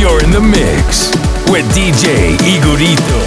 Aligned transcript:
You're 0.00 0.24
in 0.24 0.30
the 0.30 0.40
mix 0.40 1.12
with 1.52 1.66
DJ 1.76 2.32
Igorito. 2.48 3.20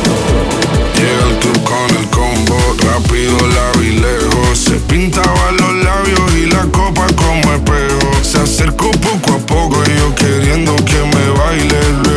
Llega 0.97 1.23
al 1.27 1.37
club 1.37 1.63
con 1.63 1.89
el 1.95 2.09
combo, 2.09 2.57
rápido, 2.87 3.37
la 3.37 3.79
y 3.79 3.99
lejos. 3.99 4.57
Se 4.57 4.77
pintaba 4.89 5.51
los 5.51 5.73
labios 5.83 6.33
y 6.33 6.47
la 6.47 6.63
copa 6.71 7.05
como 7.13 7.53
espejo. 7.53 8.23
Se 8.23 8.39
acercó 8.39 8.89
poco 8.89 9.33
a 9.33 9.39
poco 9.45 9.83
y 9.85 9.99
yo 9.99 10.15
queriendo 10.15 10.75
que 10.77 10.97
me 11.13 11.29
baile. 11.37 12.12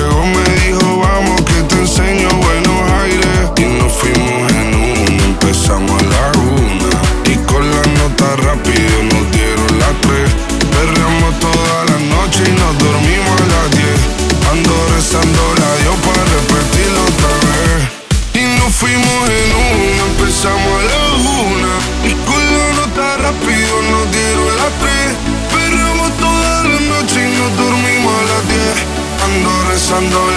Ando 29.88 30.18
rezando 30.18 30.35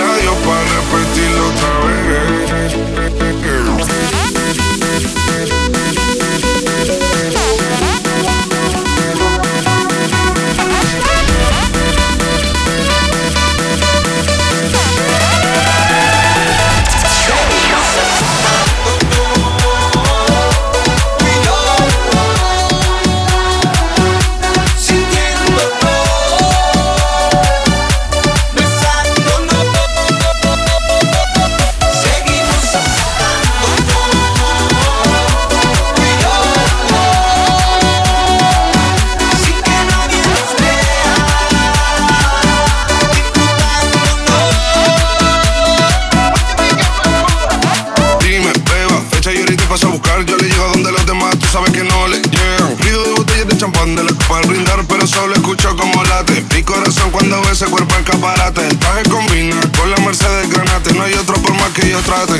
ese 57.62 57.70
cuerpo 57.70 57.94
escaparate. 57.94 58.66
El 58.68 58.78
traje 58.80 59.04
combina 59.10 59.60
con 59.78 59.92
la 59.92 59.98
Mercedes 59.98 60.50
Granate. 60.50 60.94
No 60.94 61.04
hay 61.04 61.14
otro 61.16 61.36
por 61.42 61.54
más 61.56 61.70
que 61.72 61.88
ellos 61.88 62.02
traten. 62.04 62.38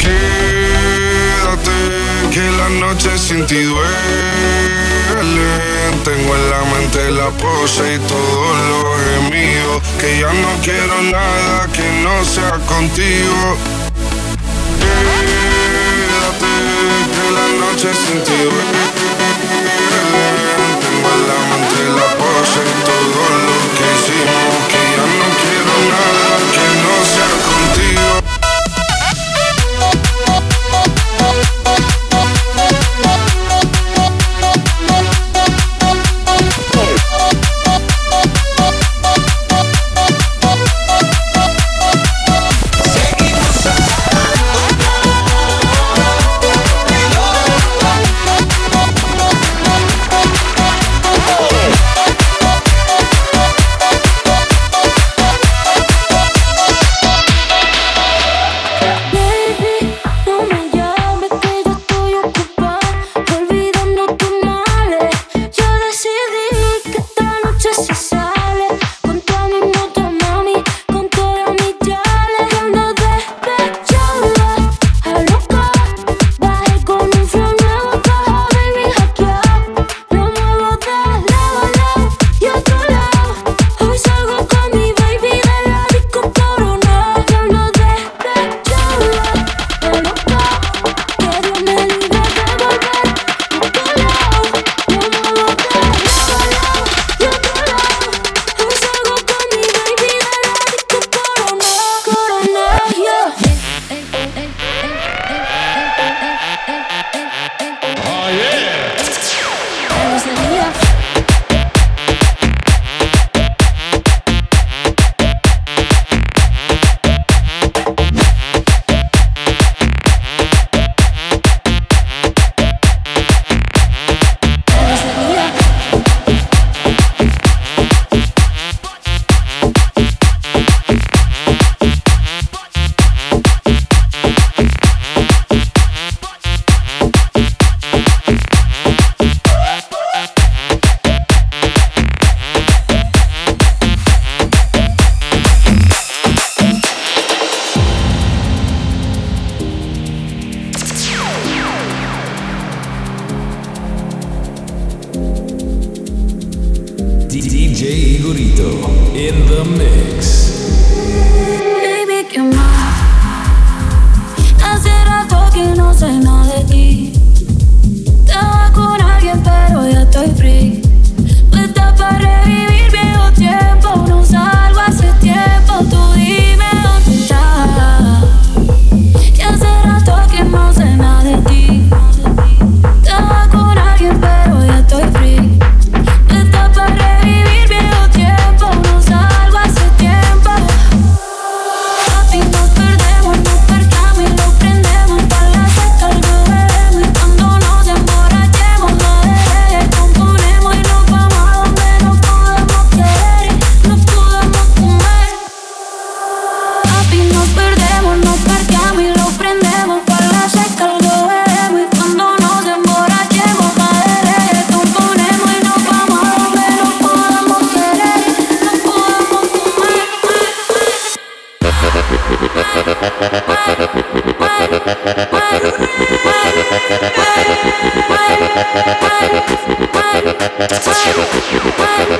Quédate, 0.00 1.70
que 2.32 2.50
la 2.50 2.68
noche 2.70 3.16
sin 3.16 3.46
ti 3.46 3.62
duele. 3.62 3.86
Tengo 6.02 6.34
en 6.34 6.50
la 6.50 6.64
mente 6.74 7.10
la 7.12 7.30
pose 7.30 7.94
y 7.94 7.98
todo 8.08 8.54
lo 8.70 8.96
gemido. 9.06 9.80
Que 10.00 10.18
ya 10.18 10.32
no 10.32 10.48
quiero 10.64 11.00
nada 11.12 11.68
que 11.72 12.02
no 12.02 12.24
sea 12.24 12.58
contigo. 12.66 13.56
Quédate, 14.82 16.54
que 17.14 17.30
la 17.38 17.46
noche 17.66 17.88
sin 17.94 18.18
ti 18.24 18.36
duele. 18.42 18.82
Tengo 20.80 21.08
en 21.14 21.22
la 21.28 21.38
mente 21.54 21.78
la 21.94 22.08
pose 22.18 22.60
y 22.66 22.84
todo 22.84 23.15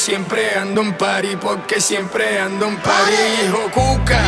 siempre 0.00 0.56
ando 0.58 0.80
en 0.80 0.94
party, 0.94 1.36
porque 1.36 1.78
siempre 1.78 2.40
ando 2.40 2.66
en 2.68 2.76
party. 2.78 3.12
Hijo 3.44 3.70
Cuca. 3.70 4.18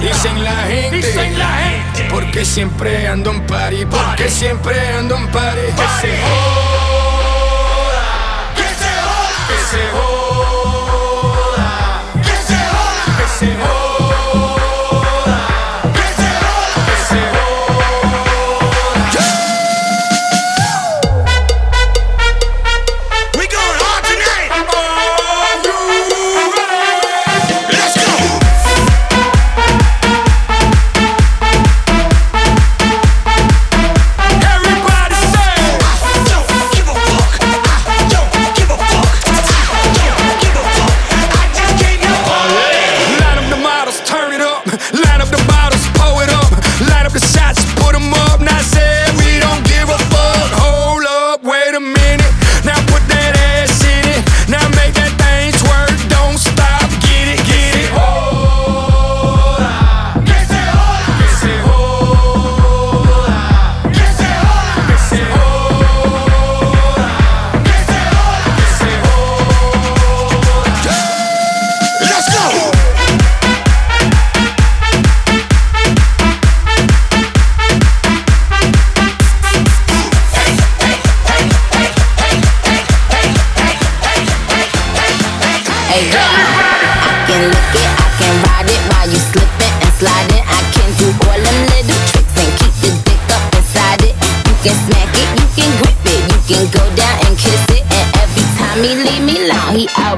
Dicen 0.00 0.44
la 0.44 0.54
gente. 0.68 0.96
Dicen 0.98 1.36
la 1.36 1.48
gente. 1.48 2.08
Porque 2.08 2.44
siempre 2.44 3.08
ando 3.08 3.32
en 3.32 3.44
party, 3.44 3.86
porque 3.86 4.28
siempre 4.30 4.88
ando 4.92 5.16
en 5.16 5.26
party. 5.28 5.62
Que 5.62 5.88
se 6.00 6.16
joda. 6.22 8.04
Que 8.54 8.62
se 8.62 8.92
joda. 9.02 9.48
Que 9.48 9.58
se 9.72 9.82
joda. 9.90 11.62
Que 12.22 12.36
se 12.46 12.54
joda. 12.54 13.16
Que 13.18 13.26
se 13.38 13.46
joda. 13.56 13.79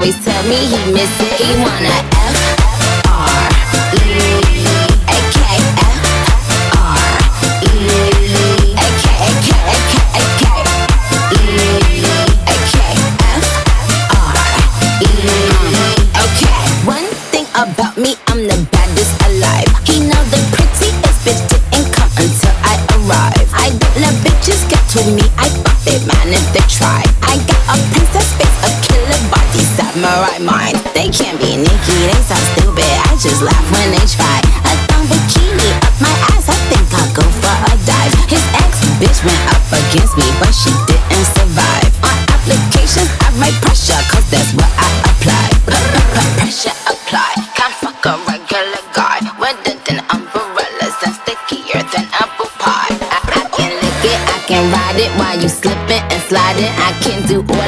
Always 0.03 0.25
tell 0.25 0.43
me 0.49 0.57
he 0.57 0.93
miss 0.93 1.21
it. 1.21 1.47
He 1.47 1.55
wanna 1.63 1.89
F 1.89 2.52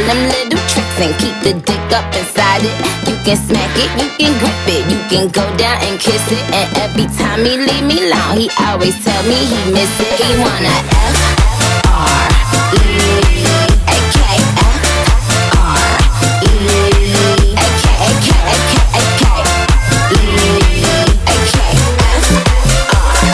them 0.06 0.20
little 0.28 0.61
tricks 0.68 0.99
and 1.00 1.14
keep 1.20 1.37
the 1.42 1.52
dick 1.64 1.92
up 1.92 2.04
inside 2.14 2.62
it. 2.64 2.76
You 3.08 3.16
can 3.25 3.37
smack 3.37 3.73
it, 3.76 3.90
you 4.00 4.08
can 4.18 4.32
grip 4.38 4.66
it, 4.68 4.84
you 4.92 5.00
can 5.08 5.28
go 5.28 5.44
down 5.56 5.78
and 5.84 5.99
kiss 5.99 6.25
it. 6.30 6.44
And 6.52 6.68
every 6.78 7.06
time 7.16 7.44
he 7.44 7.56
leave 7.56 7.84
me 7.84 8.04
alone, 8.04 8.37
he 8.37 8.50
always 8.61 8.96
tell 9.04 9.23
me 9.25 9.34
he 9.34 9.61
miss 9.73 9.92
it. 10.00 10.20
He 10.20 10.28
wanna 10.40 10.75
F 11.08 11.18
R 11.88 12.28
E 12.75 12.84
A 13.88 13.99
K 14.14 14.18
F 14.61 14.84
R 15.56 15.88
E 16.42 16.54
A 17.56 17.66
K 17.80 17.84
A 17.96 18.11
K 18.25 18.28
A 18.34 18.56
K 18.68 18.76
A 18.92 19.02
K 19.18 19.23
E 20.12 20.25
A 21.25 21.37
K 21.52 21.56
F 22.12 22.28
R 22.92 23.25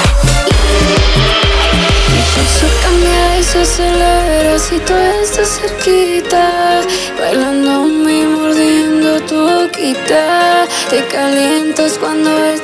Mi 2.12 2.22
pulso 2.32 2.66
cambia 2.82 3.38
y 3.38 3.42
se 3.42 3.58
acelera 3.62 4.54
si 4.58 4.78
tú 4.80 4.94
estás 4.94 5.29
cerquita 5.50 6.82
Bailándome 7.18 8.20
y 8.20 8.26
mordiendo 8.26 9.20
tu 9.22 9.36
boquita. 9.36 10.66
Te 10.88 11.04
calientas 11.06 11.98
cuando 11.98 12.30
estás 12.44 12.59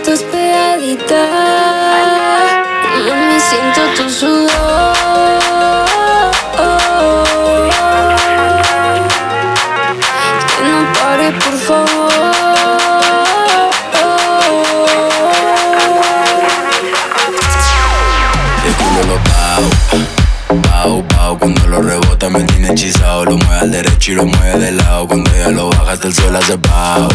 y 24.08 24.10
lo 24.14 24.24
mueve 24.24 24.58
de 24.58 24.72
lado. 24.72 25.06
Cuando 25.08 25.30
ella 25.34 25.50
lo 25.50 25.70
baja 25.70 25.92
hasta 25.92 26.08
el 26.08 26.14
suelo 26.14 26.38
hace 26.38 26.58
pao 26.58 27.08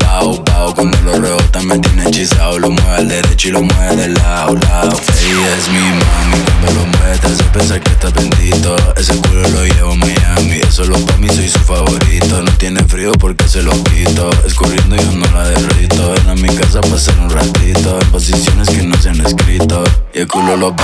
Pao, 0.00 0.42
pao, 0.44 0.74
cuando 0.74 0.96
lo 1.02 1.20
rebota 1.20 1.60
me 1.60 1.78
tiene 1.78 2.08
hechizado. 2.08 2.58
Lo 2.58 2.70
mueve 2.70 2.96
al 2.96 3.08
derecho 3.08 3.48
y 3.48 3.50
lo 3.52 3.62
mueve 3.62 3.96
de 3.96 4.08
lado, 4.08 4.54
lado. 4.54 5.00
Ella 5.20 5.56
es 5.56 5.68
mi 5.68 5.78
mami, 5.78 6.42
cuando 6.44 6.80
lo 6.80 6.86
mueve 6.86 7.18
te 7.18 7.26
hace 7.26 7.44
pensar 7.44 7.80
que 7.80 7.90
estás 7.90 8.12
bendito 8.14 8.76
Ese 8.96 9.14
culo 9.16 9.48
lo 9.48 9.64
llevo 9.64 9.92
a 9.92 9.96
Miami, 9.96 10.60
eso 10.66 10.84
lo 10.84 10.96
pa' 10.98 11.16
mí 11.18 11.28
soy 11.28 11.48
su 11.48 11.58
favorito. 11.58 12.42
No 12.42 12.50
tiene 12.52 12.82
frío 12.84 13.12
porque 13.12 13.46
se 13.46 13.62
lo 13.62 13.72
quito. 13.84 14.30
Escurriendo 14.46 14.96
yo 14.96 15.12
no 15.12 15.26
la 15.32 15.48
derrito. 15.48 16.12
Ven 16.12 16.28
a 16.28 16.34
mi 16.34 16.48
casa 16.56 16.78
a 16.78 16.82
pasar 16.82 17.18
un 17.20 17.30
ratito 17.30 17.98
En 18.00 18.10
posiciones 18.10 18.68
que 18.70 18.82
no 18.82 18.96
se 19.00 19.10
han 19.10 19.20
escrito. 19.24 19.84
Y 20.14 20.20
el 20.20 20.28
culo 20.28 20.56
lo 20.56 20.74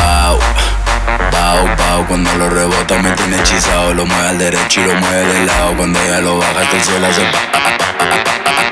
pao 1.30 1.76
pau, 1.76 2.06
cuando 2.06 2.32
lo 2.36 2.48
rebota 2.48 3.00
me 3.02 3.10
tiene 3.12 3.38
hechizado 3.38 3.94
Lo 3.94 4.06
mueve 4.06 4.28
al 4.28 4.38
derecho 4.38 4.80
y 4.80 4.84
lo 4.84 4.94
mueve 4.94 5.32
de 5.32 5.46
lado 5.46 5.76
Cuando 5.76 6.00
ella 6.00 6.20
lo 6.20 6.38
baja 6.38 6.60
hasta 6.60 6.76
el 6.76 6.82
suelo 6.82 7.06
hace 7.06 7.22
pa 7.22 7.38
Lo 8.62 8.69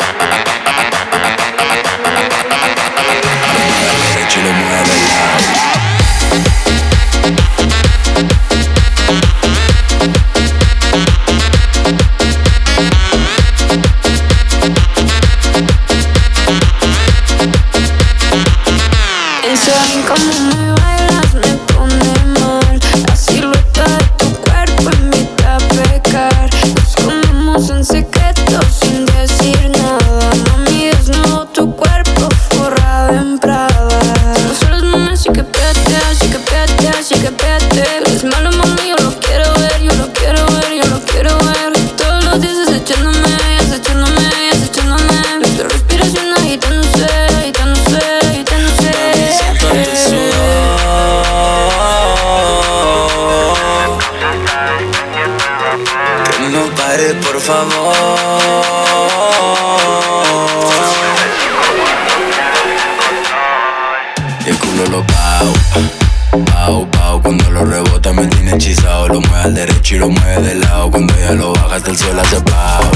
Lo 68.68 69.22
mueve 69.22 69.44
al 69.44 69.54
derecho 69.54 69.94
y 69.94 69.98
lo 69.98 70.10
mueve 70.10 70.48
de 70.48 70.54
lado. 70.56 70.90
Cuando 70.90 71.14
ella 71.14 71.32
lo 71.32 71.54
baja 71.54 71.76
hasta 71.76 71.90
el 71.90 71.96
suelo 71.96 72.20
hace 72.20 72.38
pao. 72.42 72.90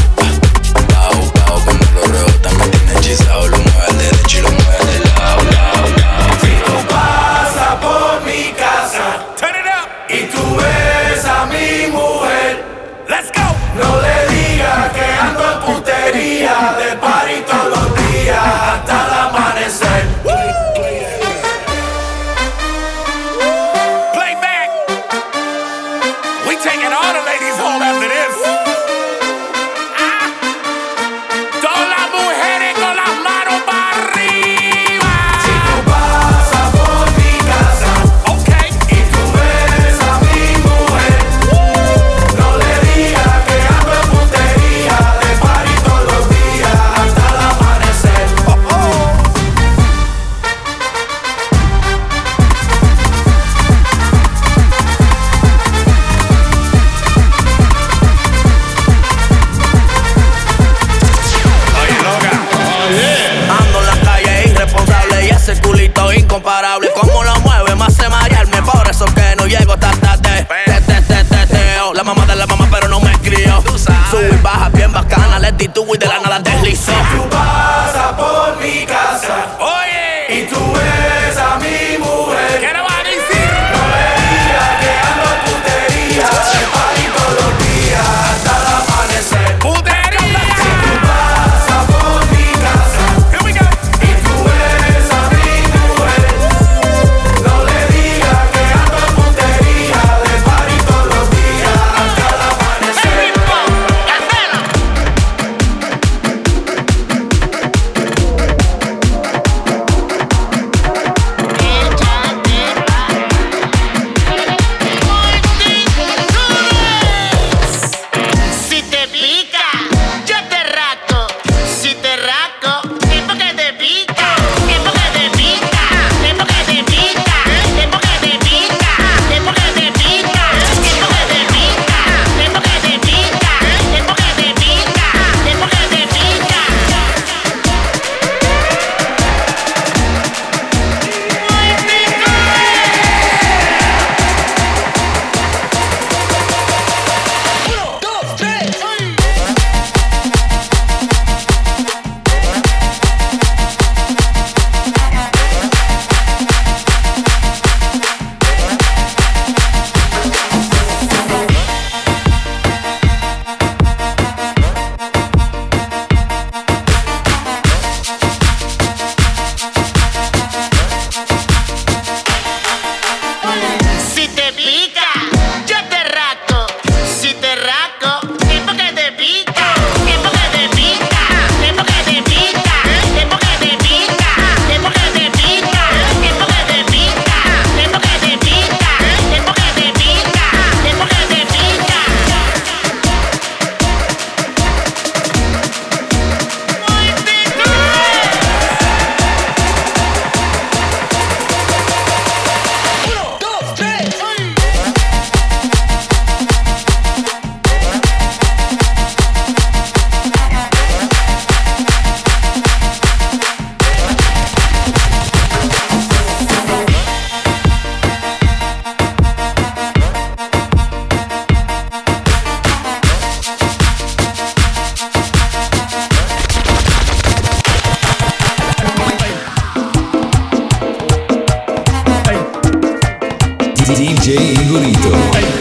DJ 233.85 234.37
Igorito 234.55 235.11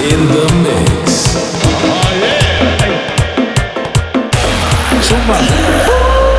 in 0.10 0.22
the 0.30 0.46
mix. 0.62 1.36
Oh, 1.84 2.12
yeah. 2.22 2.42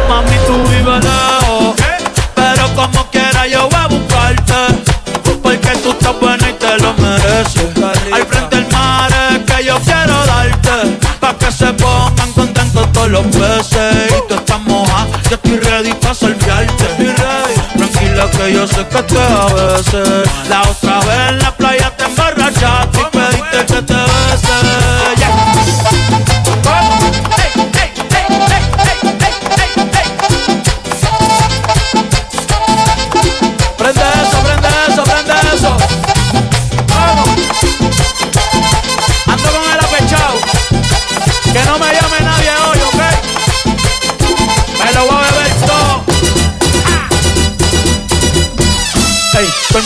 Mami, 0.09 0.37
tú 0.47 0.55
vive 0.71 1.01
lejos, 1.01 1.79
eh. 1.81 1.99
pero 2.35 2.69
como 2.75 3.11
quiera 3.11 3.47
yo 3.49 3.69
voy 3.69 3.81
a 3.81 3.87
buscarte, 3.89 4.55
porque 5.43 5.77
tú 5.83 5.91
estás 5.91 6.21
buena 6.21 6.49
y 6.49 6.53
te 6.53 6.79
lo 6.79 6.95
mereces. 6.95 7.69
Al 8.13 8.27
frente 8.27 8.57
del 8.57 8.67
mar 8.71 9.11
es 9.33 9.43
que 9.53 9.65
yo 9.65 9.79
quiero 9.81 10.25
darte, 10.27 10.99
pa' 11.19 11.37
que 11.37 11.51
se 11.51 11.73
pongan 11.75 12.33
contentos 12.33 12.93
todos 12.93 13.09
los 13.09 13.27
peces. 13.27 14.13
Y 14.19 14.29
tú 14.29 14.35
estás 14.35 14.61
moja, 14.63 15.07
yo 15.29 15.37
estoy 15.37 15.59
ready 15.59 15.93
pa' 15.95 16.15
solviarte. 16.15 16.85
Tranquila 17.77 18.31
que 18.31 18.53
yo 18.53 18.67
sé 18.69 18.87
que 18.87 19.03
te 19.03 19.19
a 19.19 19.47
veces 19.53 20.29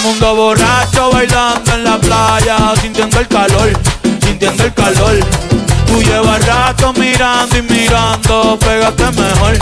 mundo 0.07 0.37
borracho 0.37 1.11
bailando 1.11 1.73
en 1.73 1.83
la 1.83 1.99
playa, 1.99 2.57
sintiendo 2.81 3.19
el 3.19 3.27
calor, 3.27 3.73
sintiendo 4.23 4.65
el 4.65 4.73
calor. 4.73 5.19
Tú 5.87 6.01
llevas 6.01 6.47
rato 6.47 6.93
mirando 6.93 7.59
y 7.59 7.63
mirando, 7.63 8.57
pégate 8.61 9.11
mejor, 9.21 9.59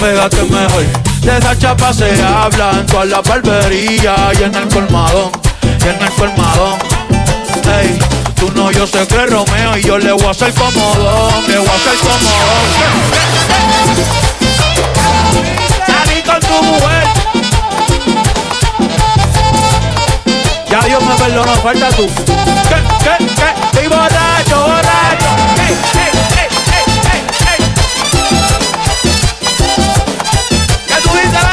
pégate 0.00 0.42
mejor. 0.44 0.84
De 1.20 1.38
esa 1.38 1.56
chapa 1.56 1.92
se 1.92 2.10
habla 2.22 2.72
en 2.72 2.86
todas 2.86 3.06
las 3.06 3.22
barberías 3.22 4.40
y 4.40 4.42
en 4.42 4.54
el 4.56 4.68
colmadón, 4.68 5.30
y 5.62 5.88
en 5.88 6.02
el 6.02 6.10
colmadón. 6.10 6.78
Ey, 7.80 7.98
tú 8.34 8.50
no, 8.56 8.72
yo 8.72 8.86
sé 8.88 9.06
que 9.06 9.26
Romeo 9.26 9.78
y 9.78 9.82
yo 9.82 9.98
le 9.98 10.10
voy 10.10 10.26
a 10.26 10.30
hacer 10.30 10.52
comodón, 10.54 11.46
le 11.46 11.58
voy 11.58 11.68
a 11.68 11.74
hacer 11.74 11.96
comodón. 11.98 12.64
Salí 15.86 16.22
con 16.22 16.40
tu 16.40 16.62
mujer. 16.64 17.23
Ya 20.74 20.80
Dios 20.80 21.04
me 21.06 21.14
perdonó, 21.14 21.54
falta 21.54 21.88
tú. 21.90 22.04
¿Qué, 22.04 22.74
qué, 23.04 23.26
qué? 23.26 23.48
Estoy 23.66 23.86
borracho, 23.86 24.60
borracho. 24.60 25.30
Ey, 25.56 25.72
ey, 26.02 26.10
ey, 26.40 26.48
ey, 26.74 26.86
ey, 27.12 27.20
ey. 27.52 27.60
¿Qué 30.88 30.96
tú 31.00 31.10
dices, 31.14 31.44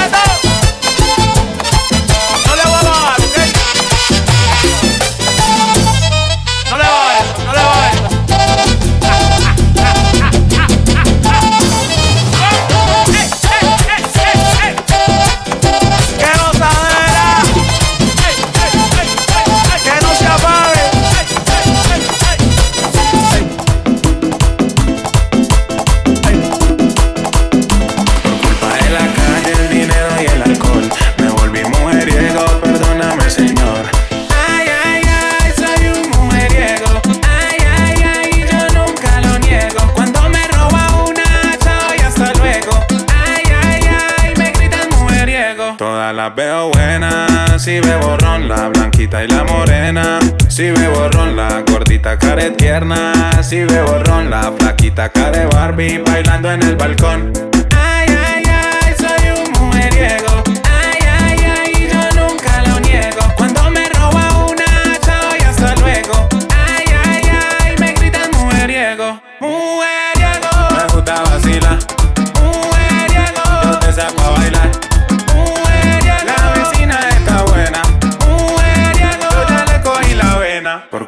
las 46.21 46.35
veo 46.35 46.69
buenas, 46.69 47.63
si 47.63 47.79
bebo 47.79 48.15
ron, 48.15 48.47
la 48.47 48.69
blanquita 48.69 49.23
y 49.23 49.27
la 49.27 49.43
morena. 49.43 50.19
Si 50.49 50.69
bebo 50.69 51.09
ron, 51.09 51.35
la 51.35 51.63
gordita 51.65 52.15
care 52.19 52.51
tierna. 52.51 53.31
Si 53.41 53.63
bebo 53.63 53.97
ron, 54.03 54.29
la 54.29 54.51
flaquita 54.51 55.09
care 55.09 55.47
Barbie 55.47 55.97
bailando 56.05 56.51
en 56.51 56.61
el 56.61 56.75
balcón. 56.75 57.60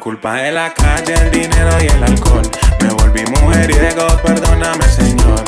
Culpa 0.04 0.34
de 0.34 0.52
la 0.52 0.70
calle, 0.74 1.14
el 1.14 1.30
dinero 1.30 1.70
y 1.80 1.86
el 1.86 2.04
alcohol. 2.04 2.42
Me 2.78 2.90
volví 2.90 3.24
mujeriego, 3.24 4.06
perdóname, 4.22 4.84
señor. 4.84 5.42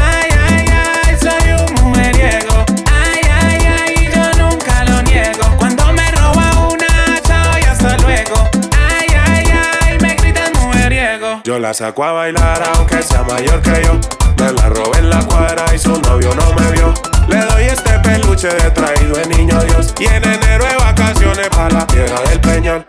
Ay, 0.00 0.30
ay, 0.48 0.66
ay, 0.70 1.16
soy 1.18 1.50
un 1.50 1.74
mujeriego. 1.74 2.64
Ay, 2.86 3.20
ay, 3.42 3.66
ay, 3.80 4.08
yo 4.14 4.44
nunca 4.44 4.84
lo 4.84 5.02
niego. 5.02 5.42
Cuando 5.58 5.92
me 5.92 6.08
roba 6.12 6.68
una, 6.70 7.20
chao 7.20 7.58
y 7.60 7.64
hasta 7.64 7.96
luego. 7.96 8.48
Ay, 8.78 9.08
ay, 9.26 9.52
ay, 9.82 9.98
me 10.00 10.14
gritan 10.14 10.52
mujeriego. 10.52 11.40
Yo 11.42 11.58
la 11.58 11.74
saco 11.74 12.04
a 12.04 12.12
bailar 12.12 12.62
aunque 12.76 13.02
sea 13.02 13.24
mayor 13.24 13.60
que 13.60 13.82
yo. 13.82 13.98
Me 14.38 14.52
la 14.52 14.68
robé 14.68 14.98
en 14.98 15.10
la 15.10 15.18
cuadra 15.24 15.64
y 15.74 15.78
su 15.80 16.00
novio 16.00 16.32
no 16.36 16.54
me 16.54 16.70
vio. 16.70 16.94
Le 17.26 17.44
doy 17.44 17.64
este 17.64 17.98
peluche 17.98 18.54
de 18.54 18.70
traído 18.70 19.16
de 19.16 19.26
niño 19.36 19.60
Dios. 19.64 19.92
Y 19.98 20.06
en 20.06 20.22
enero 20.22 20.64
de 20.64 20.76
vacaciones 20.76 21.48
para 21.48 21.70
la 21.70 21.86
piedra 21.88 22.20
del 22.20 22.40
peñol. 22.40 22.86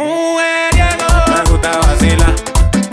Mujeriego. 0.00 1.08
Me 1.28 1.50
gusta 1.50 1.76
vacilar. 1.76 2.34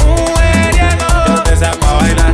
Mujeriego. 0.06 1.08
Yo 1.28 1.44
te 1.44 1.56
saco 1.56 1.86
a 1.86 1.94
bailar. 2.02 2.34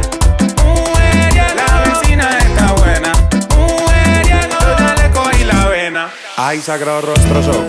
Mujeriego. 0.66 1.62
La 1.62 1.82
vecina 1.82 2.38
está 2.40 2.72
buena. 2.72 3.12
Mujeriego. 3.56 4.58
Yo 4.62 4.76
ya 4.80 4.96
le 4.96 5.12
cogí 5.12 5.44
la 5.44 5.68
vena. 5.68 6.10
Ay, 6.38 6.60
sagrado 6.60 7.02
rostroso. 7.02 7.68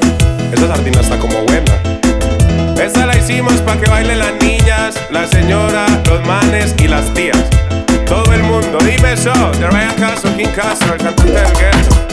Esa 0.50 0.66
sardina 0.66 1.00
está 1.02 1.18
como 1.18 1.42
buena. 1.42 1.74
Esta 2.82 3.04
la 3.04 3.18
hicimos 3.18 3.52
para 3.60 3.78
que 3.78 3.90
bailen 3.90 4.18
las 4.20 4.32
niñas, 4.40 4.94
la 5.10 5.26
señora, 5.26 5.84
los 6.06 6.26
manes 6.26 6.74
y 6.78 6.88
las 6.88 7.12
tías. 7.12 7.36
Todo 8.06 8.32
el 8.32 8.42
mundo, 8.42 8.78
dime 8.78 9.12
eso. 9.12 9.32
De 9.58 9.68
Ryan 9.68 9.94
Castro, 9.96 10.34
King 10.38 10.52
Castro, 10.56 10.94
el 10.94 11.02
cantante 11.02 11.32
del 11.32 11.52
gueto. 11.52 12.03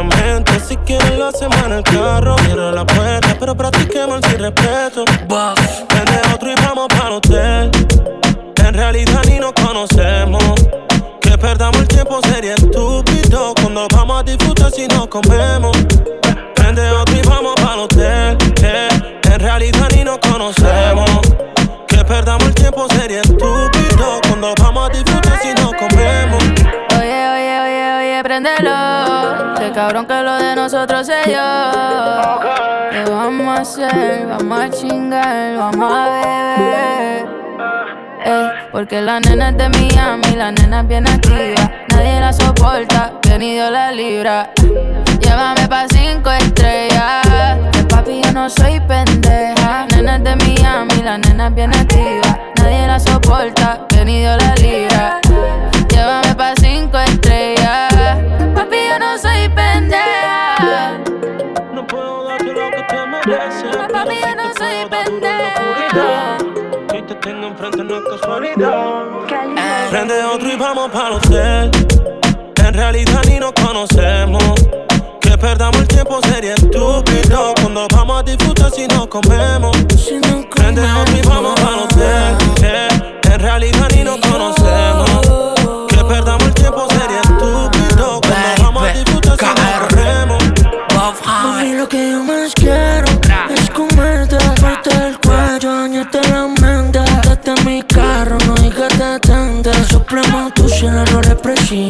Envuelto. 0.00 0.16
Y 0.16 0.26
una 0.26 0.32
mente, 0.32 0.60
si 0.60 0.76
quieres 0.78 1.18
lo 1.18 1.26
hacemos 1.26 1.56
en 1.64 1.72
el 1.72 1.82
carro. 1.82 2.36
Cierra 2.38 2.72
la 2.72 2.86
puerta, 2.86 3.36
pero 3.38 3.54
practiquemos 3.54 4.16
el 4.16 4.30
sin 4.30 4.40
respeto. 4.40 5.04
Vende 5.06 6.34
otro 6.34 6.50
y 6.50 6.54
vamos 6.56 6.88
para 6.88 7.08
el 7.08 7.12
hotel. 7.14 7.70
En 8.56 8.74
realidad 8.74 9.22
ni 9.28 9.38
nos 9.38 9.52
conocemos. 9.52 10.54
Que 11.20 11.36
perdamos 11.38 11.80
el 11.80 11.88
tiempo 11.88 12.20
sería 12.22 12.54
estúpido 12.54 13.52
Cuando 13.60 13.86
vamos 13.92 14.20
a 14.20 14.22
disfrutar 14.22 14.70
si 14.70 14.86
no 14.86 15.10
comemos 15.10 15.76
Prende 16.54 16.88
otro 16.92 17.16
y 17.16 17.22
vamos 17.28 17.54
para 17.56 17.74
el 17.74 17.80
hotel 17.80 18.38
eh. 18.62 18.88
En 19.24 19.40
realidad 19.40 19.88
ni 19.94 20.04
nos 20.04 20.18
conocemos 20.18 21.10
Que 21.88 22.04
perdamos 22.04 22.46
el 22.46 22.54
tiempo 22.54 22.86
sería 22.90 23.20
estúpido 23.20 24.20
Cuando 24.28 24.54
vamos 24.60 24.88
a 24.88 24.92
disfrutar 24.92 25.38
si 25.42 25.48
no 25.60 25.72
comemos 25.72 26.42
Oye, 26.96 27.28
oye, 27.28 27.60
oye, 27.60 27.94
oye, 27.98 28.22
préndelo. 28.22 29.05
Cabrón 29.76 30.06
que 30.06 30.22
lo 30.22 30.38
de 30.38 30.56
nosotros 30.56 31.06
se 31.06 31.30
yo. 31.30 32.40
¿Qué 32.90 33.10
vamos 33.10 33.58
a 33.58 33.60
hacer? 33.60 34.26
Vamos 34.26 34.58
a 34.58 34.70
chingar, 34.70 35.54
vamos 35.58 35.92
a 35.92 36.08
beber. 36.08 37.26
Ey, 38.24 38.48
porque 38.72 39.02
la 39.02 39.20
nena 39.20 39.50
es 39.50 39.58
de 39.58 39.68
Miami, 39.68 40.34
la 40.34 40.50
nena 40.50 40.80
es 40.80 40.88
bien 40.88 41.06
activa. 41.06 41.70
Nadie 41.90 42.20
la 42.20 42.32
soporta, 42.32 43.12
que 43.20 43.38
ni 43.38 43.52
dio 43.52 43.70
la 43.70 43.92
libra. 43.92 44.48
Llévame 45.20 45.68
pa' 45.68 45.86
cinco 45.90 46.30
estrellas. 46.30 47.26
Que 47.72 47.84
papi, 47.84 48.22
yo 48.24 48.32
no 48.32 48.48
soy 48.48 48.80
pendeja. 48.80 49.84
Nena 49.90 50.16
es 50.16 50.24
de 50.24 50.36
Miami, 50.36 51.02
la 51.04 51.18
nena 51.18 51.48
es 51.48 51.54
bien 51.54 51.74
activa. 51.76 52.38
Nadie 52.56 52.86
la 52.86 52.98
soporta, 52.98 53.80
que 53.90 54.06
ni 54.06 54.20
dio 54.20 54.38
la 54.38 54.54
libra. 54.54 55.20
Llévame 55.90 56.34
pa' 56.34 56.54
cinco 56.58 56.96
estrellas. 56.98 57.25
Papi, 63.26 64.20
yo 64.20 64.36
no 64.36 64.54
soy 64.56 64.88
pendeja. 64.88 66.38
Y 66.96 67.02
te 67.02 67.14
tengo 67.16 67.48
enfrente 67.48 67.82
no 67.82 67.96
es 67.96 68.20
casualidad. 68.20 69.02
Prende 69.90 70.22
otro 70.22 70.48
y 70.48 70.54
vamos 70.54 70.90
para 70.92 71.08
el 71.08 71.14
hotel 71.14 71.70
En 72.64 72.72
realidad 72.72 73.22
ni 73.26 73.40
nos 73.40 73.52
conocemos. 73.54 74.54
Que 75.20 75.36
perdamos 75.36 75.80
el 75.80 75.88
tiempo 75.88 76.20
sería 76.22 76.54
estúpido. 76.54 77.52
Cuando 77.60 77.88
vamos 77.92 78.20
a 78.20 78.22
disfrutar 78.22 78.70
si 78.70 78.86
no 78.86 79.08
comemos. 79.08 79.76
Prende 80.54 80.82
otro 80.82 81.16
y 81.16 81.26
vamos 81.26 81.60
para 81.60 81.74
el 81.74 81.82
hotel 81.82 82.36
eh. 82.62 82.88
En 83.24 83.40
realidad 83.40 83.88
ni 83.92 84.04
nos 84.04 84.20
conocemos. 84.20 85.88
Que 85.88 86.04
perdamos 86.04 86.44
el 86.46 86.54
tiempo 86.54 86.86
sería 86.90 87.22
estúpido. 87.22 88.20
Cuando 88.20 88.62
vamos 88.62 88.82
a 88.84 88.92
disfrutar 88.92 89.36
si 89.36 89.46
no 89.46 89.88
comemos. 89.88 90.44
Mami, 91.26 91.74
lo 91.74 91.88
que 91.88 92.10
yo 92.12 92.22
más 92.22 92.54
quiero 92.54 92.85
Chỉ. 101.68 101.88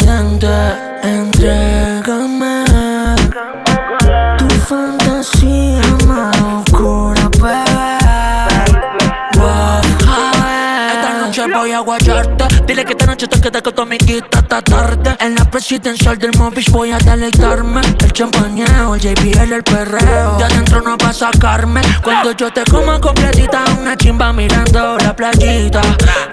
Dile 12.76 12.84
que 12.84 12.92
esta 12.92 13.06
noche 13.06 13.26
te 13.26 13.40
quedas 13.40 13.62
con 13.62 13.72
tu 13.74 13.80
amiguita 13.80 14.40
esta 14.40 14.60
tarde. 14.60 15.16
En 15.20 15.34
la 15.34 15.50
presidencial 15.50 16.18
del 16.18 16.36
Movies 16.36 16.70
voy 16.70 16.92
a 16.92 16.98
deleitarme. 16.98 17.80
El 17.80 18.12
champañeo, 18.12 18.94
el 18.94 19.00
JBL, 19.00 19.50
el 19.50 19.62
perreo. 19.62 20.36
De 20.36 20.44
adentro 20.44 20.82
no 20.82 20.94
va 21.02 21.08
a 21.08 21.12
sacarme. 21.14 21.80
Cuando 22.04 22.32
yo 22.32 22.52
te 22.52 22.64
coma 22.64 23.00
completita, 23.00 23.64
una 23.80 23.96
chimba 23.96 24.30
mirando 24.34 24.98
la 24.98 25.16
playita. 25.16 25.80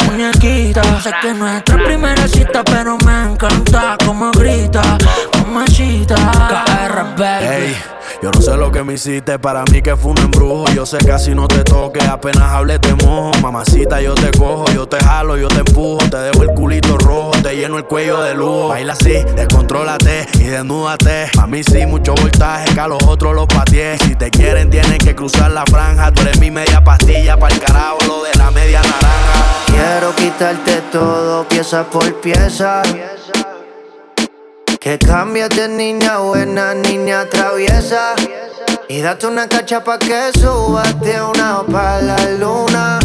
Muñequita, 0.05 0.83
sé 0.99 1.11
que 1.21 1.29
es 1.29 1.37
nuestra 1.37 1.77
primera 1.77 2.27
cita, 2.27 2.61
pero 2.65 2.97
me 3.05 3.31
encanta 3.31 3.95
como 4.05 4.29
grita. 4.31 4.97
Mamacita, 5.45 6.15
KR, 6.15 7.15
baby. 7.15 7.45
Ey, 7.45 7.77
yo 8.23 8.31
no 8.31 8.41
sé 8.41 8.55
lo 8.55 8.71
que 8.71 8.85
me 8.85 8.93
hiciste, 8.93 9.37
para 9.37 9.65
mí 9.65 9.81
que 9.81 9.97
fue 9.97 10.11
un 10.11 10.17
embrujo. 10.19 10.63
Yo 10.73 10.85
sé 10.85 10.97
así 11.11 11.35
no 11.35 11.45
te 11.45 11.61
toque, 11.61 12.01
apenas 12.01 12.53
hables 12.53 12.79
te 12.79 12.95
mojo. 12.95 13.31
Mamacita, 13.41 13.99
yo 13.99 14.15
te 14.15 14.31
cojo, 14.31 14.63
yo 14.73 14.87
te 14.87 14.97
jalo, 15.03 15.35
yo 15.35 15.49
te 15.49 15.59
empujo. 15.59 15.97
Te 16.09 16.15
dejo 16.15 16.43
el 16.43 16.49
culito 16.51 16.97
rojo, 16.97 17.31
te 17.43 17.53
lleno 17.57 17.77
el 17.77 17.83
cuello 17.83 18.21
de 18.21 18.33
lujo. 18.33 18.69
Baila 18.69 18.93
así, 18.93 19.15
descontrólate 19.35 20.25
y 20.35 20.43
desnúdate. 20.43 21.31
A 21.37 21.47
mí 21.47 21.65
sí, 21.65 21.85
mucho 21.85 22.15
voltaje, 22.15 22.73
que 22.73 22.79
a 22.79 22.87
los 22.87 23.03
otros 23.03 23.35
los 23.35 23.45
pateé. 23.47 23.97
Si 23.97 24.15
te 24.15 24.31
quieren, 24.31 24.69
tienen 24.69 24.99
que 24.99 25.13
cruzar 25.13 25.51
la 25.51 25.65
franja. 25.65 26.09
Tú 26.13 26.21
eres 26.21 26.39
mi 26.39 26.49
media 26.49 26.81
pastilla, 26.81 27.35
para 27.35 27.53
el 27.53 27.59
carajo, 27.59 27.97
lo 28.07 28.23
de 28.23 28.33
la 28.37 28.51
media 28.51 28.81
naranja. 28.81 29.65
Quiero 29.65 30.15
quitarte 30.15 30.81
todo, 30.93 31.45
pieza 31.49 31.83
por 31.89 32.21
pieza. 32.21 32.83
Que 34.83 34.99
cambies 34.99 35.47
de 35.51 35.69
niña 35.69 36.17
buena, 36.17 36.73
niña 36.73 37.25
traviesa. 37.29 38.15
Y 38.89 38.99
date 38.99 39.27
una 39.27 39.47
cacha 39.47 39.81
pa' 39.81 39.97
que 39.97 40.33
subas 40.37 40.99
de 40.99 41.21
una 41.21 41.63
pa' 41.71 42.01
la 42.01 42.17
luna. 42.31 42.99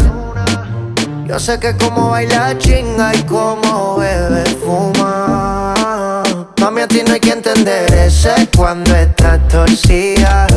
Yo 1.25 1.39
sé 1.39 1.57
que 1.57 1.77
como 1.77 2.09
baila 2.09 2.57
chinga 2.57 3.15
y 3.15 3.23
como 3.23 3.95
bebe 3.95 4.43
fuma. 4.61 6.21
Mami, 6.59 6.81
a 6.81 6.87
ti 6.89 7.01
no 7.07 7.13
hay 7.13 7.21
que 7.21 7.31
entender 7.31 7.93
ese 7.93 8.49
cuando 8.57 8.93
estás 8.93 9.39
torcida. 9.47 10.47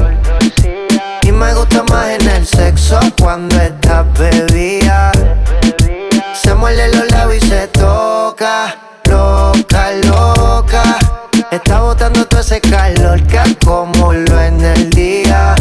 Y 1.22 1.30
me 1.30 1.54
gusta 1.54 1.84
más 1.84 2.08
en 2.18 2.28
el 2.30 2.44
sexo 2.44 2.98
cuando 3.20 3.54
estás 3.60 4.06
bebida. 4.18 5.12
Se 6.34 6.52
muerde 6.52 6.88
los 6.96 7.08
labios 7.12 7.44
y 7.44 7.48
se 7.48 7.68
toca. 7.68 8.74
Loca, 9.04 9.92
loca. 10.04 11.01
Está 11.64 11.80
botando 11.80 12.26
todo 12.26 12.40
ese 12.40 12.60
calor 12.60 13.22
que 13.26 13.38
acumuló 13.38 14.40
en 14.40 14.60
el 14.64 14.90
día. 14.90 15.54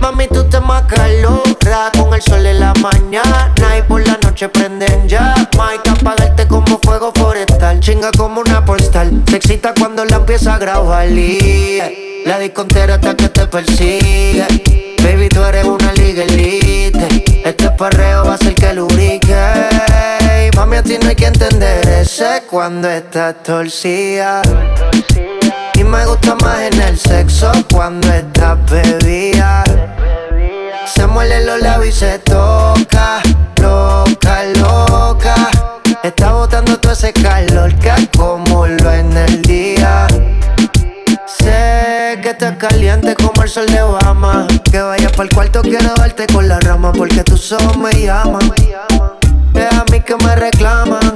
Mami, 0.00 0.26
tú 0.28 0.44
te 0.48 0.58
macaloras 0.60 1.90
con 1.98 2.14
el 2.14 2.22
sol 2.22 2.46
en 2.46 2.60
la 2.60 2.72
mañana 2.74 3.78
y 3.78 3.82
por 3.82 4.06
la 4.06 4.18
noche 4.22 4.48
prenden. 4.48 5.06
Hay 5.58 5.78
que 5.84 5.90
apagarte 5.90 6.48
como 6.48 6.78
fuego 6.82 7.12
forestal. 7.14 7.80
Chinga 7.80 8.10
como 8.16 8.40
una 8.40 8.64
postal. 8.64 9.22
Se 9.28 9.36
excita 9.36 9.74
cuando 9.78 10.04
la 10.04 10.16
empieza 10.16 10.54
a 10.54 10.58
grabar. 10.58 11.08
y 11.08 12.22
La 12.24 12.38
discontera 12.38 12.94
hasta 12.94 13.14
que 13.14 13.28
te 13.28 13.46
persigue. 13.46 14.46
Baby, 15.02 15.28
tú 15.28 15.44
eres 15.44 15.64
una 15.64 15.92
liga. 15.92 16.24
Este 16.24 17.70
perreo 17.70 18.24
va 18.24 18.34
a 18.34 18.38
ser 18.38 18.54
que 18.54 18.72
lubrique. 18.72 19.79
A 20.80 20.82
no 20.82 21.10
hay 21.10 21.14
que 21.14 21.26
entender 21.26 21.86
ese 21.86 22.42
cuando 22.48 22.88
estás 22.88 23.42
torcida. 23.42 24.40
Y 25.74 25.84
me 25.84 26.06
gusta 26.06 26.34
más 26.36 26.58
en 26.72 26.80
el 26.80 26.98
sexo 26.98 27.52
cuando 27.70 28.10
estás 28.10 28.56
bebida. 28.70 29.62
Se 30.86 31.06
muerde 31.06 31.44
los 31.44 31.60
labios 31.60 31.94
y 31.94 31.98
se 31.98 32.18
toca. 32.20 33.20
Loca, 33.60 34.44
loca. 34.58 35.34
Está 36.02 36.32
botando 36.32 36.80
todo 36.80 36.94
ese 36.94 37.12
calor 37.12 37.74
que 37.74 37.90
acumuló 37.90 38.90
en 38.90 39.14
el 39.18 39.42
día. 39.42 40.06
Sé 41.26 42.20
que 42.22 42.30
estás 42.30 42.56
caliente 42.56 43.14
como 43.16 43.42
el 43.42 43.50
sol 43.50 43.66
de 43.66 43.82
Obama. 43.82 44.46
Que 44.72 44.80
vayas 44.80 45.12
para 45.12 45.24
el 45.24 45.34
cuarto, 45.34 45.60
quiero 45.60 45.92
darte 45.94 46.26
con 46.26 46.48
la 46.48 46.58
rama. 46.58 46.90
Porque 46.90 47.22
tus 47.22 47.52
ojos 47.52 47.76
me 47.76 47.92
llaman. 48.00 48.50
A 49.68 49.84
mí 49.90 50.00
que 50.00 50.16
me 50.16 50.36
reclaman. 50.36 51.14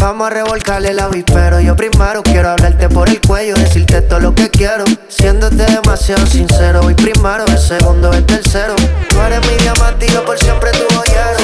Vamos 0.00 0.26
a 0.26 0.30
revolcarle 0.30 0.90
el 0.90 1.00
avispero. 1.00 1.60
Yo 1.60 1.74
primero 1.76 2.22
quiero 2.22 2.50
hablarte 2.50 2.88
por 2.88 3.08
el 3.08 3.20
cuello, 3.20 3.54
decirte 3.54 4.02
todo 4.02 4.20
lo 4.20 4.34
que 4.34 4.50
quiero. 4.50 4.84
Siéndote 5.08 5.64
demasiado 5.64 6.26
sincero. 6.26 6.82
Voy 6.82 6.94
primero, 6.94 7.46
el 7.46 7.58
segundo, 7.58 8.12
el 8.12 8.24
tercero. 8.26 8.74
Tú 9.08 9.20
eres 9.20 9.40
mi 9.50 9.56
diamante 9.56 10.06
y 10.06 10.10
yo 10.10 10.24
por 10.24 10.38
siempre 10.38 10.70
tu 10.72 10.94
joyero. 10.94 11.38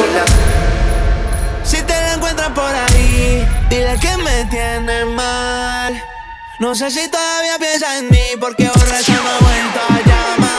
Si 1.65 1.77
te 1.83 1.93
la 1.93 2.15
encuentras 2.15 2.51
por 2.51 2.75
ahí, 2.75 3.49
dile 3.69 3.99
que 4.01 4.17
me 4.19 4.45
tiene 4.47 5.05
mal. 5.07 6.03
No 6.59 6.75
sé 6.75 6.91
si 6.91 7.09
todavía 7.09 7.59
piensa 7.59 7.99
en 7.99 8.11
mí 8.11 8.23
porque 8.39 8.69
borracha 8.69 9.13
no 9.15 9.47
vuelto 9.47 9.81
a 9.89 9.99
llamar. 10.07 10.50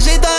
se 0.00 0.10
ajeitar 0.10 0.35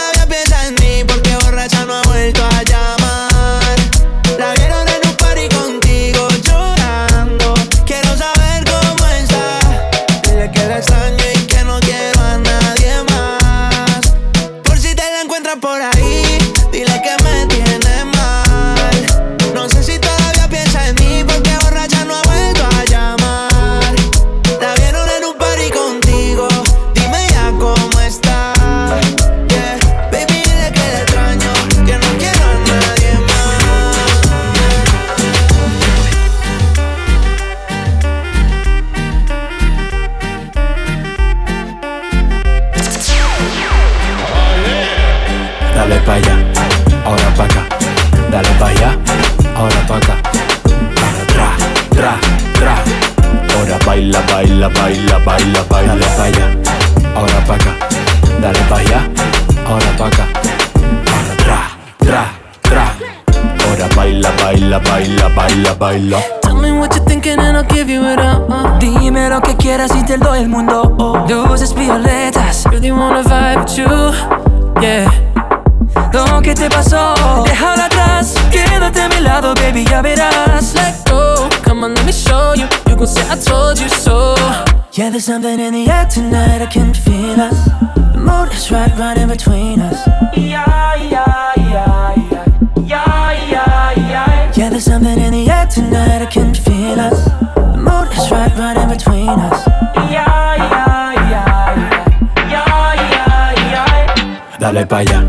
There's 85.28 85.44
something 85.44 85.60
in 85.60 85.74
the 85.74 85.92
air 85.92 86.06
tonight, 86.06 86.62
I 86.62 86.68
can 86.68 86.94
feel 86.94 87.42
us. 87.42 87.66
The 88.14 88.18
mood 88.18 88.50
is 88.54 88.72
right, 88.72 88.98
running 88.98 89.28
between 89.28 89.82
us. 89.82 90.08
Yeah, 90.34 90.96
yeah, 90.96 91.52
yeah, 91.58 92.16
yeah. 92.32 92.48
Yeah, 92.86 93.32
yeah, 93.52 93.92
yeah. 93.92 94.52
Yeah, 94.56 94.70
there's 94.70 94.86
something 94.86 95.20
in 95.20 95.34
the 95.34 95.50
air 95.50 95.68
tonight, 95.68 96.22
I 96.22 96.28
can 96.28 96.54
feel 96.54 96.98
us. 96.98 97.26
The 97.56 97.76
mood 97.76 98.08
is 98.16 98.32
right, 98.32 98.56
running 98.56 98.88
between 98.88 99.28
us. 99.28 99.68
Yeah, 100.10 100.56
yeah, 100.56 101.12
yeah, 101.28 101.76
yeah. 101.76 102.48
Yeah, 102.48 102.94
yeah, 103.12 103.52
yeah. 103.68 104.58
Dale 104.60 104.86
pa' 104.86 105.04
allá, 105.04 105.20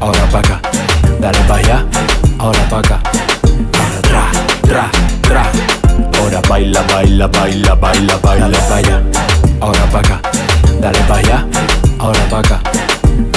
ahora 0.00 0.26
pa' 0.32 0.40
acá. 0.40 0.56
Dale 1.20 1.44
pa' 1.44 1.60
allá, 1.60 1.84
ahora 2.40 2.64
pa' 2.70 2.80
acá. 2.80 2.98
Tra, 4.08 4.24
tra, 4.62 4.84
tra. 5.20 5.44
Ahora 6.16 6.40
baila, 6.48 6.80
baila, 6.88 7.28
baila, 7.28 7.76
baila, 7.76 8.16
baila. 8.24 8.48
Dale 8.48 8.60
pa' 8.70 8.80
allá 8.80 9.13
ahora 9.64 9.86
pa' 9.90 10.00
acá. 10.00 10.20
Dale 10.80 11.00
pa' 11.08 11.18
allá, 11.18 11.46
ahora 11.98 12.20
pa' 12.30 12.40
acá. 12.40 12.60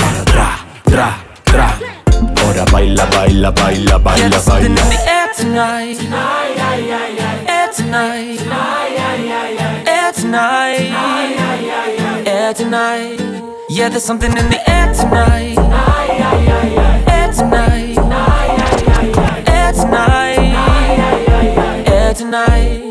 Ahora 0.03 0.23
tra, 0.25 0.49
tra, 0.83 1.09
tra. 1.43 1.67
Ahora 2.43 2.65
baila, 2.71 3.05
baila, 3.05 3.51
baila, 3.51 3.97
baila, 3.99 4.39
baila. 4.39 4.81
Tonight, 5.37 5.97
tonight, 5.97 5.97
tonight, 7.75 8.39
tonight, 12.25 12.55
tonight. 12.55 13.19
Yeah, 13.69 13.89
there's 13.89 14.03
something 14.03 14.31
in 14.31 14.49
the 14.49 14.59
air 14.69 14.93
tonight, 14.93 15.57
air 17.07 17.31
tonight, 17.31 17.97
air 19.47 19.73
tonight, 19.73 20.53
air 21.87 22.13
tonight. 22.13 22.86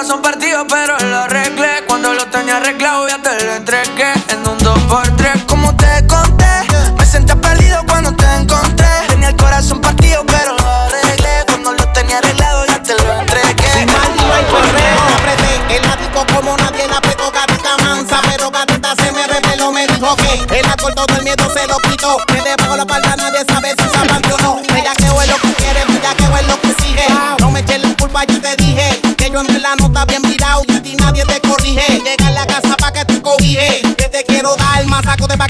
corazón 0.00 0.22
partido, 0.22 0.66
pero 0.66 0.89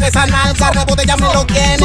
que 0.00 0.06
esa 0.08 0.26
nalga 0.26 0.70
rebotella 0.70 1.16
me 1.16 1.32
lo 1.32 1.44
tiene. 1.44 1.76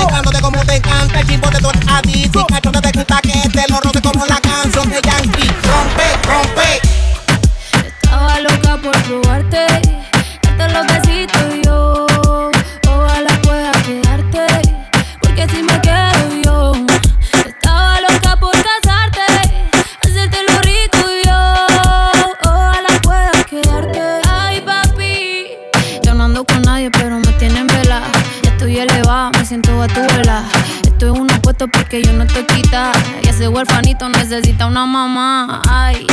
una 34.76 34.86
mamá. 34.86 35.62
Ay, 35.70 36.06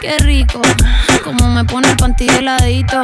qué 0.00 0.18
rico. 0.18 0.60
Como 1.22 1.48
me 1.48 1.64
pone 1.64 1.88
el 1.88 1.96
panty 1.96 2.26
de 2.26 2.42
ladito. 2.42 3.00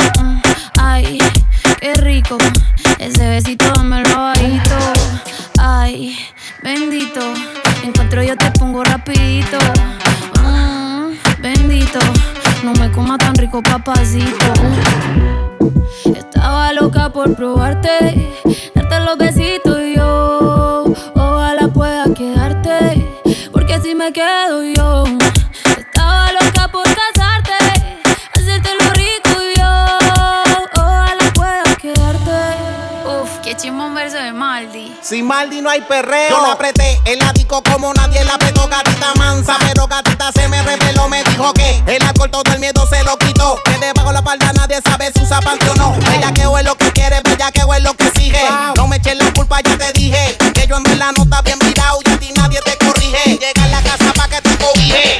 perreo. 35.86 36.30
Yo 36.30 36.42
la 36.46 36.52
apreté 36.52 37.00
en 37.04 37.18
la 37.18 37.32
disco 37.32 37.62
como 37.62 37.92
nadie 37.94 38.24
la 38.24 38.34
apretó, 38.34 38.68
gatita 38.68 39.14
mansa. 39.14 39.56
Pero 39.60 39.86
gatita 39.86 40.30
se 40.32 40.48
me 40.48 40.62
reveló, 40.62 41.08
me 41.08 41.22
dijo 41.24 41.52
que 41.54 41.82
el 41.86 42.02
alcohol 42.02 42.30
todo 42.30 42.52
el 42.52 42.58
miedo 42.58 42.86
se 42.86 43.02
lo 43.04 43.16
quitó. 43.18 43.60
Que 43.64 43.78
debajo 43.78 44.12
la 44.12 44.22
palda 44.22 44.52
nadie 44.52 44.80
sabe 44.84 45.12
si 45.14 45.22
usa 45.22 45.40
panty 45.40 45.68
o 45.68 45.74
no. 45.74 45.96
Ella 46.12 46.32
que 46.32 46.42
es 46.42 46.64
lo 46.64 46.74
que 46.76 46.92
quiere, 46.92 47.20
bella 47.22 47.50
que 47.50 47.60
es 47.60 47.82
lo 47.82 47.94
que 47.94 48.10
sigue. 48.10 48.42
No 48.76 48.86
me 48.86 48.96
eches 48.96 49.16
la 49.16 49.32
culpa, 49.32 49.60
ya 49.62 49.76
te 49.76 49.92
dije. 49.92 50.36
Que 50.54 50.66
yo 50.66 50.76
en 50.76 50.82
verdad 50.82 51.12
no 51.16 51.22
está 51.24 51.42
bien 51.42 51.58
mirado 51.64 51.98
y 52.04 52.10
a 52.10 52.18
ti 52.18 52.32
nadie 52.36 52.60
te 52.62 52.76
corrige. 52.78 53.38
Llega 53.38 53.64
a 53.64 53.68
la 53.68 53.82
casa 53.82 54.12
pa' 54.14 54.28
que 54.28 54.40
te 54.40 54.56
cobije. 54.56 55.18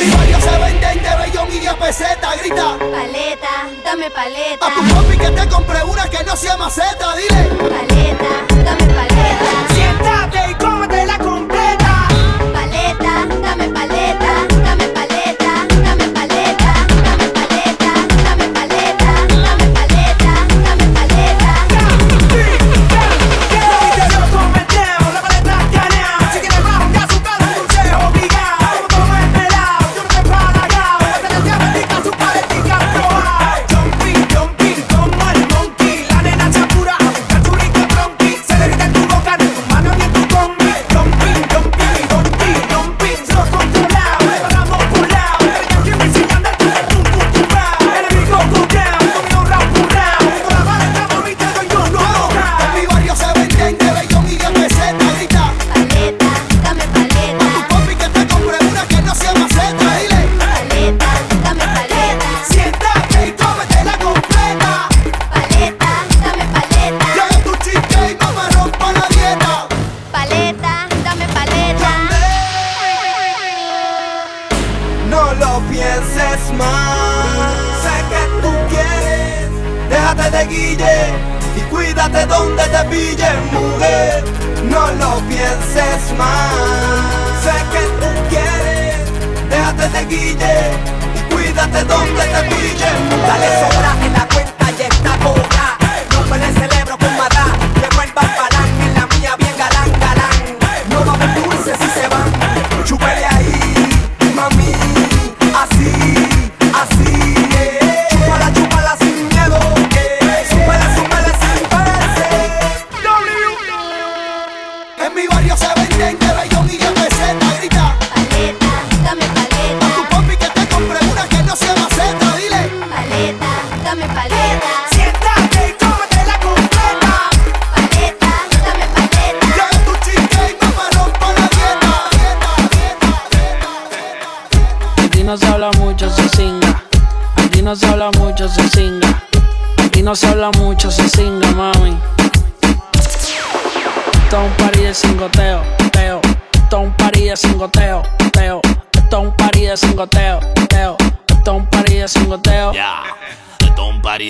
Mi 0.00 0.10
barrio 0.10 0.40
se 0.40 0.58
vende 0.58 0.86
en 0.90 1.02
de 1.02 1.44
media 1.64 1.78
peseta, 1.78 2.34
grita. 2.36 2.76
Paleta, 2.78 3.68
dame 3.84 4.10
paleta. 4.10 4.66
A 4.66 4.74
tu 4.74 4.94
papi 4.94 5.16
que 5.16 5.30
te 5.30 5.48
compre 5.48 5.82
una 5.84 6.08
que 6.10 6.22
no 6.24 6.36
sea 6.36 6.56
maceta, 6.56 7.14
dile. 7.16 7.93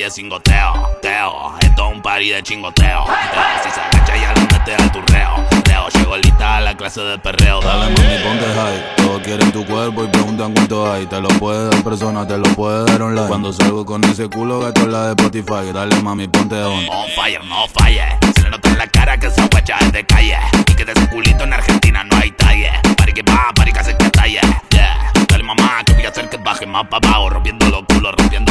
De 0.05 0.11
cingoteo, 0.11 0.98
teo. 1.00 1.55
Esto 1.61 1.86
es 1.86 1.96
un 1.96 2.02
party 2.02 2.28
de 2.28 2.42
chingoteo. 2.42 3.05
teo. 3.05 3.42
Si 3.62 3.70
se 3.70 3.80
agacha 3.80 4.14
ya 4.14 4.34
lo 4.34 4.40
mete 4.42 4.74
al 4.74 4.92
turreo. 4.92 5.62
Teo, 5.64 5.88
llegó 5.88 6.16
lista 6.18 6.57
a 6.57 6.61
la 6.61 6.76
clase 6.76 7.00
de 7.00 7.18
perreo. 7.18 7.61
Dale 7.62 7.90
mami, 7.90 8.22
ponte 8.22 8.44
high. 8.44 8.96
Todos 8.96 9.22
quieren 9.22 9.50
tu 9.50 9.64
cuerpo 9.64 10.05
y 10.05 10.09
preguntan 10.09 10.52
cuánto 10.52 10.92
hay. 10.92 11.07
Te 11.07 11.20
lo 11.22 11.28
puede 11.28 11.70
dar 11.70 11.82
persona, 11.82 12.26
te 12.26 12.36
lo 12.36 12.44
puede 12.55 12.84
dar 12.84 13.00
online. 13.00 13.28
Cuando 13.28 13.50
salgo 13.55 13.86
con 13.86 14.05
ese 14.05 14.28
culo, 14.28 14.61
gasto 14.61 14.86
la 14.86 15.07
de 15.07 15.11
Spotify. 15.12 15.72
Dale 15.72 15.96
mami, 16.02 16.28
ponte 16.28 16.57
on. 16.57 16.86
On 16.90 17.09
fire, 17.16 17.42
no 17.44 17.66
falle. 17.68 18.05
Se 18.36 18.42
le 18.42 18.50
nota 18.50 18.68
en 18.68 18.78
la 18.78 18.86
cara 18.88 19.16
que 19.18 19.28
esa 19.28 19.48
guacha 19.50 19.78
es 19.80 19.92
de 19.92 20.05
calle. 20.05 20.36
Y 20.66 20.74
que 20.74 20.84
de 20.84 20.92
ese 20.92 21.09
culito 21.09 21.44
en 21.44 21.52
Argentina 21.55 22.05
no 22.05 22.14
hay 22.18 22.30
talle. 22.32 22.72
Pari 22.98 23.14
que 23.14 23.22
va, 23.22 23.50
pari 23.55 23.72
que 23.72 23.80
hace 23.80 23.96
que 23.96 24.11
talle. 24.11 24.40
Yeah. 24.68 25.12
Dale 25.28 25.44
mamá, 25.44 25.82
que 25.86 25.94
voy 25.94 26.05
a 26.05 26.11
hacer 26.11 26.28
que 26.28 26.36
baje 26.36 26.66
más 26.66 26.86
pa' 26.88 26.98
abajo. 26.98 27.30
Rompiendo 27.30 27.66
los 27.70 27.84
culos, 27.86 28.14
rompiendo 28.18 28.43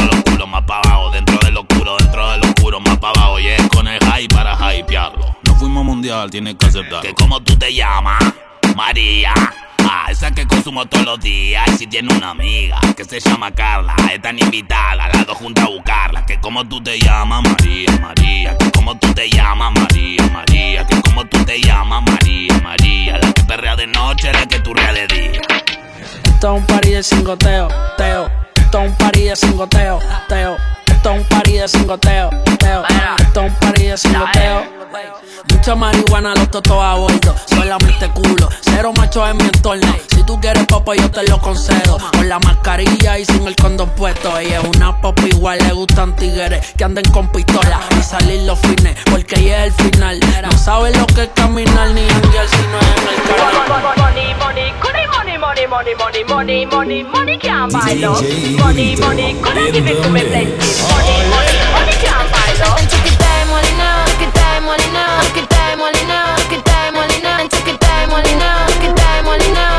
mundial, 6.04 6.30
tienes 6.30 6.56
que 6.56 6.66
aceptar. 6.66 7.00
Que 7.00 7.14
como 7.14 7.40
tú 7.42 7.56
te 7.56 7.72
llamas, 7.72 8.22
María. 8.76 9.32
Ah, 9.78 10.06
esa 10.10 10.30
que 10.30 10.46
consumo 10.46 10.84
todos 10.84 11.04
los 11.06 11.20
días. 11.20 11.66
Y 11.68 11.78
si 11.78 11.86
tiene 11.86 12.14
una 12.14 12.30
amiga 12.30 12.78
que 12.94 13.04
se 13.04 13.20
llama 13.20 13.50
Carla, 13.52 13.94
están 14.12 14.38
invitadas, 14.38 15.08
las 15.14 15.26
dos 15.26 15.38
juntas 15.38 15.64
a 15.64 15.68
buscarla. 15.68 16.26
Que 16.26 16.38
como 16.40 16.66
tú 16.68 16.82
te 16.82 16.98
llamas, 16.98 17.42
María, 17.42 17.90
María. 18.02 18.56
Que 18.58 18.70
como 18.70 18.98
tú 18.98 19.14
te 19.14 19.30
llamas, 19.30 19.72
María, 19.72 20.22
María. 20.30 20.86
Que 20.86 21.00
como 21.00 21.24
tú 21.24 21.42
te 21.44 21.60
llamas, 21.62 22.02
María, 22.02 22.60
María. 22.62 23.18
La 23.18 23.32
que 23.32 23.42
perrea 23.44 23.76
de 23.76 23.86
noche, 23.86 24.30
la 24.30 24.46
que 24.46 24.58
turrea 24.60 24.92
de 24.92 25.06
día. 25.06 25.40
Esto 26.24 26.54
es 26.54 26.60
un 26.60 26.66
party 26.66 26.90
de 26.90 27.02
cingoteo, 27.02 27.68
teo. 27.96 28.30
Esto 28.56 28.82
es 28.82 28.90
un 28.90 28.96
party 28.98 29.22
de 29.22 29.36
cingoteo, 29.36 29.98
teo. 30.28 30.56
Esto 30.86 31.12
es 31.12 31.20
un 31.20 31.28
party 31.28 31.52
de 31.52 31.68
cingoteo, 31.68 32.30
teo. 32.58 32.84
Esto 33.18 33.42
es 33.42 33.52
un 33.52 33.58
party 33.58 33.82
de 33.84 33.96
cingoteo 33.96 34.74
mucha 35.64 35.76
marihuana, 35.76 36.34
los 36.34 36.50
totos 36.50 36.76
a 36.78 36.94
bordo. 36.94 37.34
Solamente 37.46 38.10
culo, 38.10 38.50
cero 38.60 38.92
macho 38.98 39.26
en 39.26 39.38
mi 39.38 39.44
entorno. 39.44 39.96
Si 40.14 40.22
tú 40.24 40.38
quieres 40.38 40.66
popo, 40.66 40.92
yo 40.92 41.10
te 41.10 41.26
lo 41.26 41.40
concedo. 41.40 41.96
Con 42.12 42.28
la 42.28 42.38
mascarilla 42.38 43.18
y 43.18 43.24
sin 43.24 43.46
el 43.46 43.56
condón 43.56 43.88
puesto. 43.96 44.36
Ella 44.38 44.60
es 44.60 44.76
una 44.76 45.00
pop 45.00 45.18
igual, 45.24 45.58
le 45.60 45.72
gustan 45.72 46.14
tigres 46.16 46.74
que 46.76 46.84
anden 46.84 47.10
con 47.12 47.32
pistola 47.32 47.80
y 47.98 48.02
salir 48.02 48.42
los 48.42 48.58
fines. 48.58 48.94
Porque 49.10 49.40
ella 49.40 49.64
es 49.64 49.78
el 49.78 49.90
final. 49.90 50.20
No 50.42 50.52
sabe 50.52 50.94
lo 50.98 51.06
que 51.06 51.22
es 51.22 51.30
caminar 51.34 51.88
ni 51.92 52.06
janguear 52.08 52.46
si 52.46 52.62
no 52.70 52.78
es 52.78 52.96
en 53.00 53.08
el 53.08 53.22
carro 53.22 53.64
money, 55.64 55.66
money, 55.66 55.94
money, 55.94 56.24
money, 56.24 56.66
money, 56.66 57.02
money 57.04 57.38
can't 57.38 57.72
buy 57.72 57.94
love. 57.94 58.20
Money, 58.58 58.96
money, 58.96 59.34
couldn't 59.40 59.72
give 59.72 59.86
it 59.86 60.02
to 60.02 60.10
me 60.10 60.20
plenty. 60.20 60.50
Money, 60.92 61.16
money, 61.30 61.58
money 61.72 61.96
can't 62.04 62.30
buy 62.30 62.52
love. 62.60 63.03
molina, 64.64 65.20
it, 65.36 65.46
te 65.46 65.76
molina, 65.76 66.36
que 66.48 66.56
te 66.56 66.90
molina, 66.92 67.36
que 67.64 67.74
te 67.74 68.06
molina, 68.08 68.66
que 68.80 68.88
te 68.88 69.22
molina. 69.22 69.73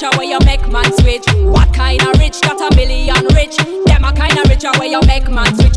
richer 0.00 0.16
where 0.16 0.38
make 0.44 0.64
switch. 0.98 1.24
What 1.44 1.72
kind 1.74 2.00
of 2.02 2.18
rich 2.18 2.38
a 2.44 2.68
rich? 3.34 3.56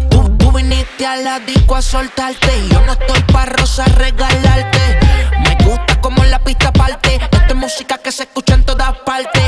Tú, 0.10 0.52
viniste 0.52 1.06
a 1.06 1.18
la 1.18 1.40
disco 1.40 1.76
a 1.76 1.82
soltarte. 1.82 2.52
Yo 2.70 2.82
no 2.86 2.94
estoy 2.94 3.22
pa' 3.34 3.46
rosa 3.46 3.86
regalarte. 3.86 5.00
Me 5.42 5.56
gusta 5.66 6.00
como 6.02 6.24
la 6.26 6.40
pista 6.40 6.72
parte. 6.72 7.16
Esta 7.16 7.48
es 7.48 7.56
música 7.56 7.98
que 7.98 8.12
se 8.12 8.24
escucha 8.24 8.56
en 8.56 8.64
todas 8.64 8.98
partes. 9.00 9.43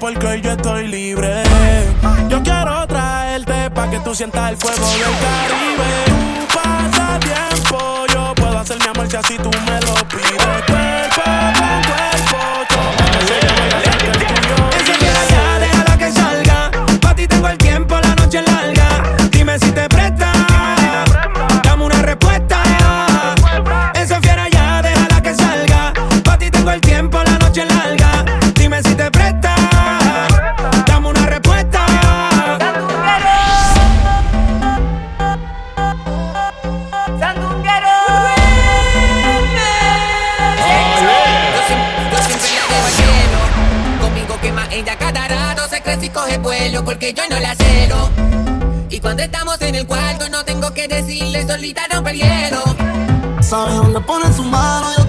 porque 0.00 0.26
hoy 0.26 0.40
yo 0.40 0.52
estoy 0.52 0.88
libre. 0.88 1.42
Yo 2.28 2.42
quiero 2.42 2.86
traerte 2.86 3.70
pa' 3.70 3.90
que 3.90 4.00
tú 4.00 4.14
sientas 4.14 4.50
el 4.50 4.56
fuego 4.56 4.86
del 4.90 5.02
Caribe. 5.20 5.90
Tu 6.40 6.46
pasatiempo, 6.56 8.06
yo 8.12 8.34
puedo 8.34 8.58
hacer 8.58 8.78
mi 8.78 8.86
amor 8.88 9.08
si 9.08 9.16
así 9.16 9.36
tú 9.36 9.50
me 9.66 9.80
lo 9.82 9.94
pides. 10.08 10.69
solita 51.60 51.82
rompe 51.92 52.12
el 52.12 52.16
hielo. 52.16 52.62
Sabe 53.42 53.74
dónde 53.74 54.00
pone 54.00 54.32
su 54.32 54.42
mano 54.42 54.99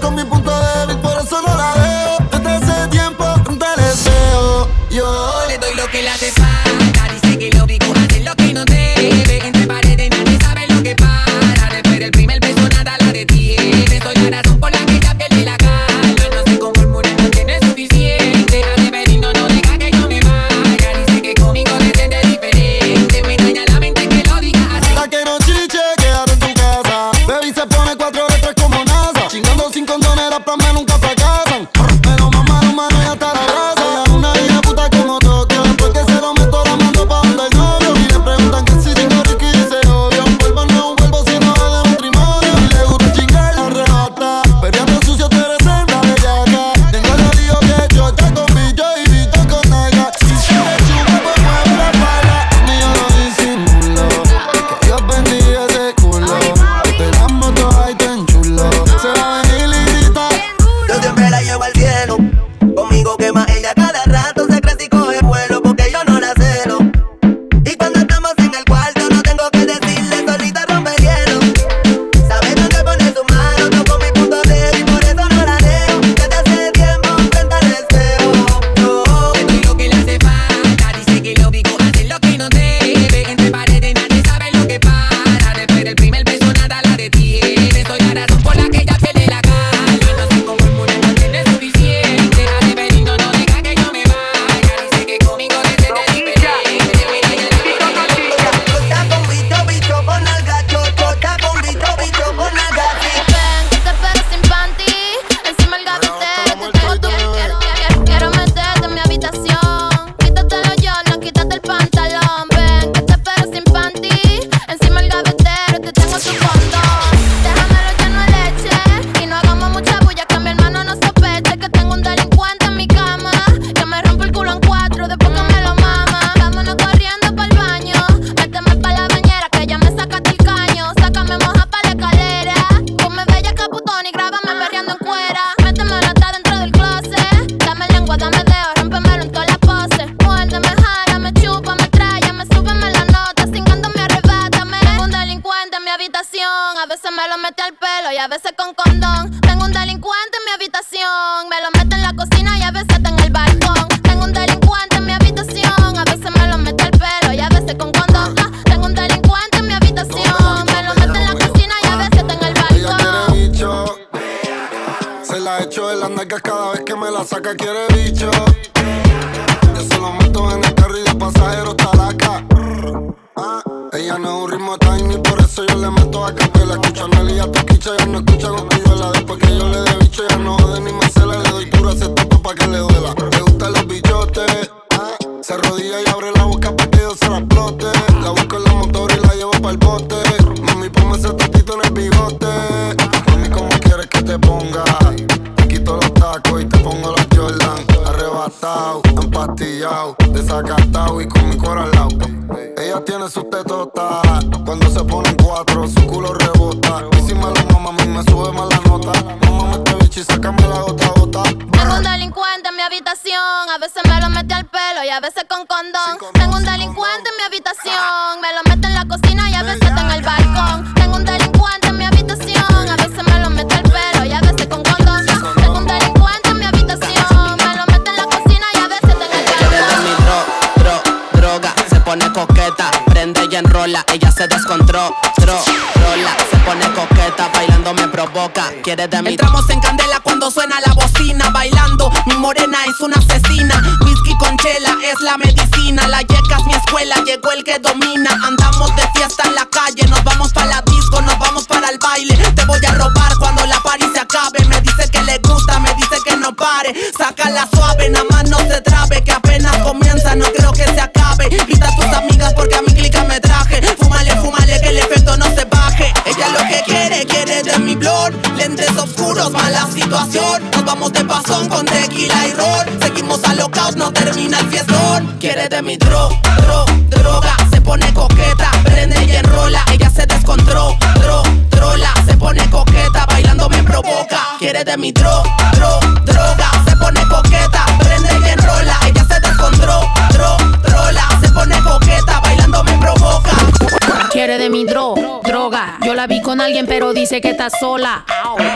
vi 296.26 296.40
con 296.40 296.60
alguien, 296.60 296.86
pero 296.86 297.12
dice 297.12 297.40
que 297.40 297.50
está 297.50 297.70
sola. 297.70 298.24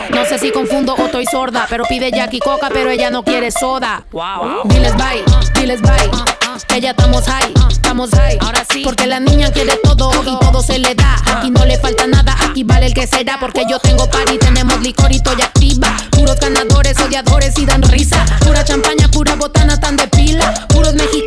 No 0.09 0.25
sé 0.25 0.39
si 0.39 0.51
confundo 0.51 0.95
o 0.95 1.05
estoy 1.05 1.25
sorda, 1.25 1.65
pero 1.69 1.83
pide 1.85 2.11
Jackie 2.11 2.39
Coca, 2.39 2.69
pero 2.71 2.89
ella 2.89 3.09
no 3.09 3.23
quiere 3.23 3.51
soda. 3.51 4.05
Wow. 4.11 4.63
Diles 4.65 4.95
bye, 4.95 5.23
diles 5.59 5.81
bye. 5.81 6.09
Ella 6.75 6.91
estamos 6.91 7.25
high, 7.25 7.53
estamos 7.69 8.09
high. 8.11 8.37
Ahora 8.41 8.63
sí. 8.71 8.81
Porque 8.83 9.05
la 9.05 9.19
niña 9.19 9.51
quiere 9.51 9.77
todo 9.83 10.11
y 10.25 10.39
todo 10.39 10.61
se 10.61 10.79
le 10.79 10.95
da. 10.95 11.15
Aquí 11.35 11.51
no 11.51 11.65
le 11.65 11.77
falta 11.77 12.07
nada, 12.07 12.35
aquí 12.49 12.63
vale 12.63 12.87
el 12.87 12.93
que 12.93 13.05
se 13.07 13.23
da. 13.23 13.37
Porque 13.39 13.63
yo 13.69 13.79
tengo 13.79 14.09
party, 14.09 14.37
tenemos 14.37 14.79
licor 14.81 15.11
y 15.11 15.17
estoy 15.17 15.41
activa. 15.41 15.95
Puros 16.11 16.39
ganadores, 16.39 16.99
odiadores 16.99 17.57
y 17.57 17.65
dan 17.65 17.83
risa. 17.83 18.25
Pura 18.45 18.63
champaña, 18.63 19.07
pura 19.09 19.35
botana, 19.35 19.79
tan 19.79 19.95
de 19.95 20.07
pila. 20.07 20.67
Puros 20.69 20.93
mexicanos 20.95 21.26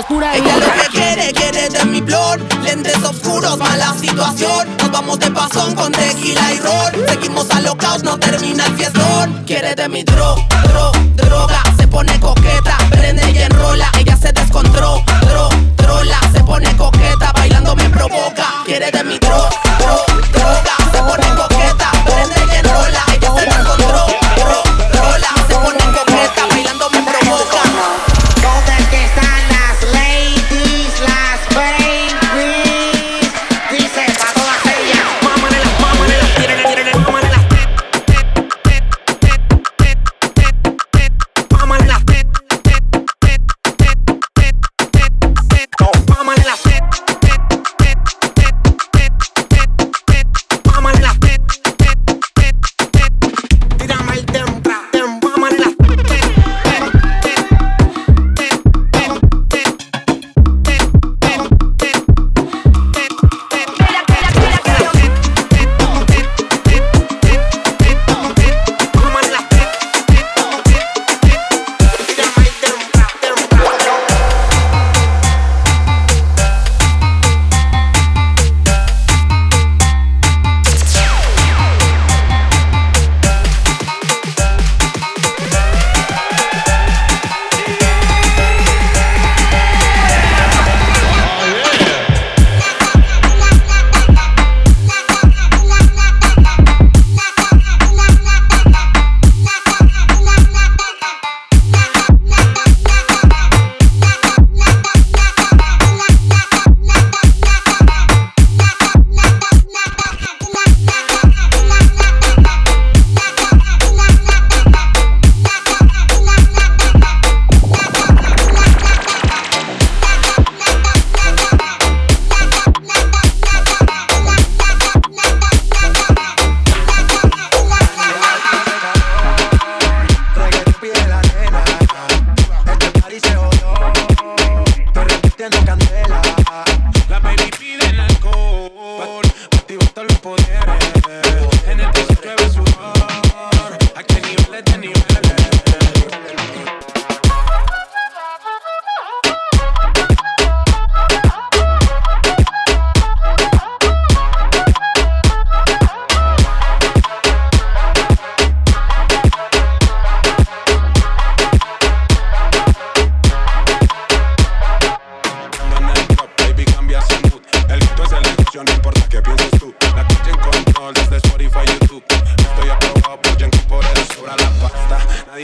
pura 0.00 0.34
Ella 0.34 0.56
lo 0.56 0.72
que 0.72 0.88
quiere, 0.90 1.32
quiere 1.32 1.68
de 1.68 1.84
mi 1.84 2.00
flor. 2.00 2.40
Lentes 2.62 2.96
oscuros, 3.04 3.58
mala 3.58 3.94
situación. 4.00 4.66
Nos 4.78 4.90
vamos 4.90 5.18
de 5.18 5.30
pasón 5.30 5.74
con 5.74 5.92
tequila 5.92 6.52
y 6.54 6.60
rol. 6.60 7.04
Seguimos 7.08 7.50
alocados, 7.50 8.02
no 8.02 8.18
termina 8.18 8.64
el 8.66 8.74
fiestón. 8.74 9.44
Quiere 9.46 9.74
de 9.74 9.88
mi 9.90 10.02
droga, 10.02 10.42
dro, 10.64 10.92
droga. 11.14 11.62
Se 11.76 11.86
pone 11.88 12.18
coqueta, 12.20 12.78
prende 12.90 13.30
y 13.32 13.38
enrola. 13.38 13.90
Ella 13.98 14.16
se 14.16 14.32
descontrola, 14.32 15.04
dro, 15.28 15.48
trola. 15.76 16.18
Se 16.32 16.42
pone 16.42 16.74
coqueta, 16.76 17.32
bailando 17.34 17.76
me 17.76 17.90
provoca. 17.90 18.46
Quiere 18.64 18.90
de 18.90 19.04
mi 19.04 19.18
droga, 19.18 19.50
dro, 19.78 20.06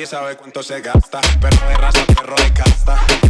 sabe 0.09 0.37
cuánto 0.37 0.63
se 0.63 0.81
gasta. 0.81 1.21
Perro 1.39 1.69
de 1.69 1.77
raza, 1.77 2.05
perro 2.07 2.35
de 2.37 2.53
casta. 2.55 3.28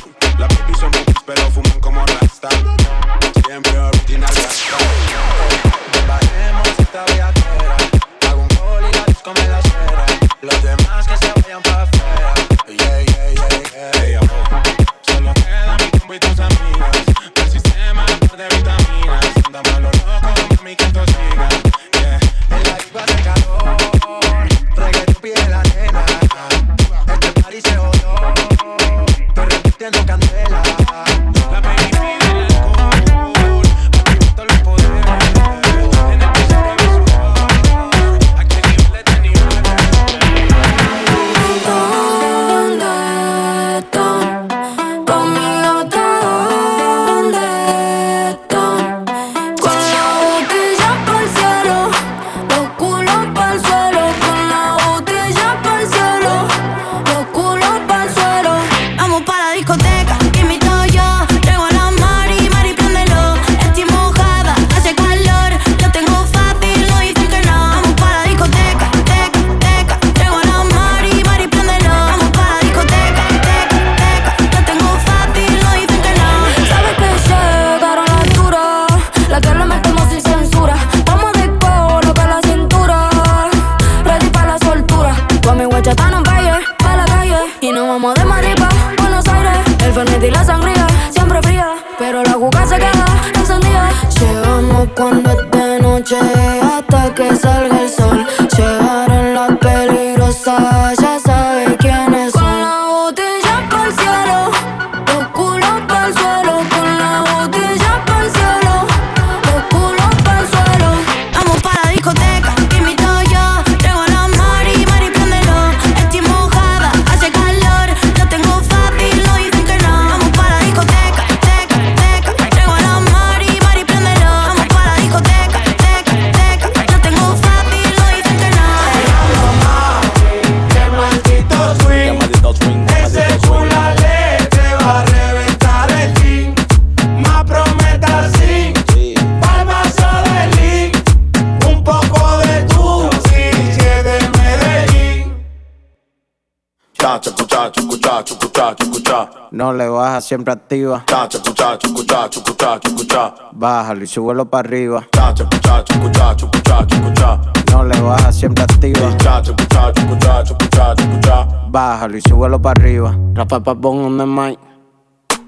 Siempre 150.39 150.53
activa. 150.53 151.03
Chacha, 151.07 151.39
escucha, 151.39 151.75
escucha, 151.75 152.27
escucha, 152.27 152.79
escucha. 152.81 153.35
Bájalo 153.53 154.05
y 154.05 154.07
súbelo 154.07 154.49
para 154.49 154.69
arriba. 154.69 155.07
Chacha, 155.11 155.43
escucha, 155.43 155.85
escucha, 155.89 156.33
escucha, 156.33 156.87
escucha. 156.89 157.41
No 157.73 157.85
le 157.85 158.01
baja, 158.01 158.33
siempre 158.33 158.63
activa. 158.63 159.17
Chacha, 159.19 159.51
escucha, 159.51 159.91
escucha, 159.91 160.43
escucha, 160.43 160.95
escucha. 160.97 161.49
Bájalo 161.69 162.17
y 162.17 162.21
súbelo 162.21 162.63
para 162.63 162.81
arriba. 162.81 163.19
Rafa 163.35 163.61
Papón 163.61 164.05
on 164.05 164.19
the 164.19 164.27
mic. 164.27 164.59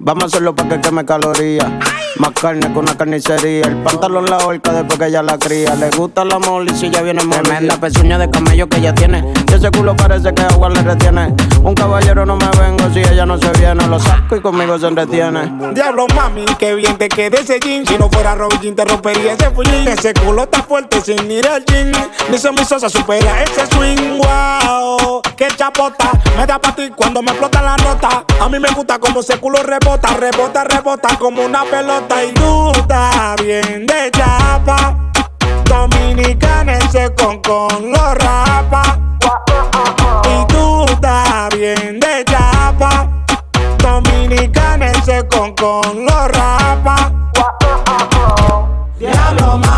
Vamos 0.00 0.24
a 0.24 0.26
hacerlo 0.26 0.56
para 0.56 0.70
que 0.70 0.80
queme 0.80 1.04
calorías. 1.04 1.70
Más 2.18 2.32
carne 2.32 2.72
que 2.72 2.78
una 2.78 2.96
carnicería. 2.96 3.64
El 3.64 3.76
pantalón 3.82 4.26
la 4.26 4.38
horca 4.38 4.72
después 4.72 4.98
que 4.98 5.06
ella 5.06 5.22
la 5.22 5.38
cría. 5.38 5.74
Le 5.74 5.90
gusta 5.90 6.24
la 6.24 6.38
mole 6.38 6.72
y 6.72 6.76
si 6.76 6.90
ya 6.90 7.02
viene 7.02 7.22
Tremenda 7.24 7.76
pezuña 7.76 8.18
de 8.18 8.28
camello 8.28 8.68
que 8.68 8.78
ella 8.78 8.94
tiene. 8.94 9.24
Y 9.48 9.54
ese 9.54 9.70
culo 9.70 9.96
parece 9.96 10.34
que 10.34 10.42
agua 10.42 10.68
le 10.68 10.82
retiene. 10.82 11.34
Un 11.62 11.74
caballero 11.74 12.26
no 12.26 12.36
me 12.36 12.48
vengo 12.58 12.90
si 12.92 13.00
ella 13.00 13.24
no 13.24 13.38
se 13.38 13.50
viene. 13.58 13.86
Lo 13.86 13.98
saco 14.00 14.36
y 14.36 14.40
conmigo 14.40 14.78
se 14.78 14.88
entretiene. 14.88 15.52
Diablo 15.72 16.06
mami, 16.14 16.44
qué 16.58 16.74
bien 16.74 16.98
te 16.98 17.08
queda 17.08 17.38
ese 17.38 17.60
jean 17.60 17.86
Si 17.86 17.96
no 17.96 18.08
fuera 18.10 18.34
Robin 18.34 18.60
Jean 18.60 18.74
te 18.74 18.84
rompería 18.84 19.32
ese 19.32 19.50
fullín 19.50 19.86
Ese 19.88 20.12
culo 20.14 20.44
está 20.44 20.62
fuerte 20.62 21.00
sin 21.00 21.26
mirar 21.28 21.58
el 21.58 21.64
jean 21.64 21.92
Dice 22.30 22.50
mi 22.52 22.64
sosa 22.64 22.88
supera 22.88 23.42
ese 23.42 23.66
swing 23.66 24.18
Wow, 24.18 25.22
qué 25.36 25.48
chapota 25.56 26.10
Me 26.36 26.46
da 26.46 26.58
pa' 26.58 26.74
ti 26.74 26.90
cuando 26.94 27.22
me 27.22 27.30
explota 27.30 27.62
la 27.62 27.76
nota 27.76 28.24
A 28.40 28.48
mí 28.48 28.58
me 28.58 28.70
gusta 28.70 28.98
como 28.98 29.20
ese 29.20 29.38
culo 29.38 29.62
rebota 29.62 30.08
Rebota, 30.16 30.64
rebota 30.64 31.16
como 31.18 31.42
una 31.44 31.64
pelota 31.64 31.99
Y 32.08 32.32
tú 32.34 32.70
estás 32.72 33.36
bien 33.42 33.86
de 33.86 34.10
chapa. 34.12 34.96
Dominicana 35.64 36.78
ese 36.78 37.12
con 37.14 37.40
con 37.42 37.92
lo 37.92 38.14
rapa. 38.14 38.98
Y 40.24 40.46
estás 40.92 41.48
bien 41.56 42.00
de 42.00 42.24
chapa. 42.24 43.08
Dominicana 43.78 44.86
ese 44.86 45.26
con 45.28 45.54
con 45.54 46.04
lo 46.06 46.28
rapa. 46.28 47.12
Diablo 48.98 49.69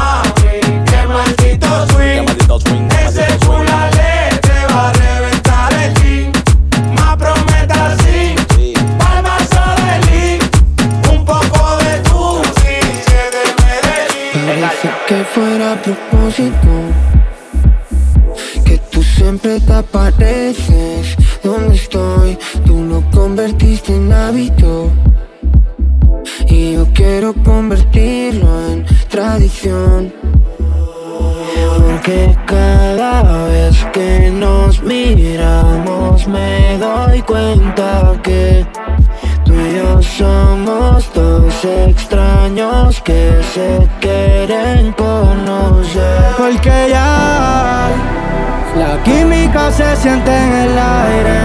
se 43.54 43.86
quieren 44.00 44.92
conocer. 44.92 46.34
Porque 46.38 46.88
ya 46.88 47.88
la 48.76 49.02
química 49.02 49.70
se 49.70 49.94
siente 49.96 50.30
en 50.34 50.52
el 50.52 50.78
aire. 50.78 51.38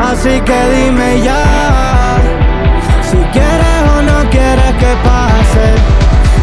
Así 0.00 0.40
que 0.40 0.58
dime 0.74 1.20
ya 1.22 2.18
si 3.10 3.16
quieres 3.32 3.80
o 3.96 4.02
no 4.02 4.30
quieres 4.30 4.72
que 4.82 4.92
pase. 5.08 5.66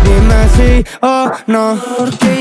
Dime 0.03 0.41
sí 0.55 0.85
o 1.01 1.31
no. 1.47 1.77
Porque 1.97 2.40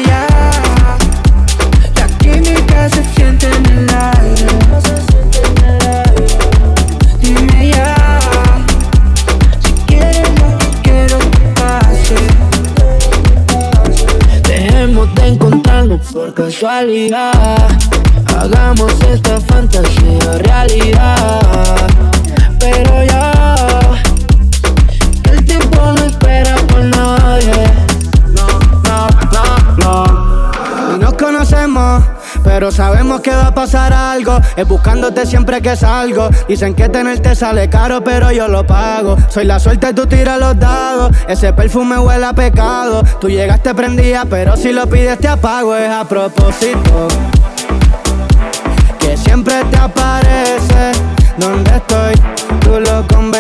Hagamos 18.39 18.93
esta 19.11 19.41
fantasía 19.41 20.39
realidad. 20.41 21.41
Pero 22.59 23.03
ya, 23.03 23.55
el 25.33 25.45
tiempo 25.47 25.81
no 25.81 26.05
espera 26.05 26.57
por 26.69 26.85
nadie. 26.85 27.65
No, 28.35 28.47
no, 28.85 29.09
no, 29.33 30.05
no. 30.93 30.99
Nos 30.99 31.15
conocemos, 31.15 32.05
pero 32.45 32.71
sabemos 32.71 33.00
es 34.57 34.67
buscándote 34.67 35.27
siempre 35.27 35.61
que 35.61 35.77
salgo. 35.77 36.29
Dicen 36.49 36.75
que 36.75 36.89
tenerte 36.89 37.35
sale 37.35 37.69
caro, 37.69 38.03
pero 38.03 38.31
yo 38.33 38.49
lo 38.49 38.67
pago. 38.67 39.17
Soy 39.29 39.45
la 39.45 39.59
suerte, 39.59 39.93
tú 39.95 40.07
tiras 40.07 40.39
los 40.39 40.59
dados. 40.59 41.17
Ese 41.29 41.53
perfume 41.53 41.99
huele 41.99 42.27
a 42.27 42.33
pecado. 42.33 43.03
Tú 43.21 43.29
llegaste 43.29 43.75
prendida, 43.75 44.25
pero 44.29 44.57
si 44.57 44.73
lo 44.73 44.87
pides 44.89 45.19
te 45.19 45.29
apago. 45.29 45.75
Es 45.77 45.91
a 45.91 46.05
propósito. 46.05 47.09
Que 48.99 49.17
siempre 49.17 49.55
te 49.71 49.77
aparece. 49.77 50.93
Donde 51.39 51.71
estoy, 51.71 52.15
tú 52.61 52.81
lo 52.81 53.07
convences 53.07 53.40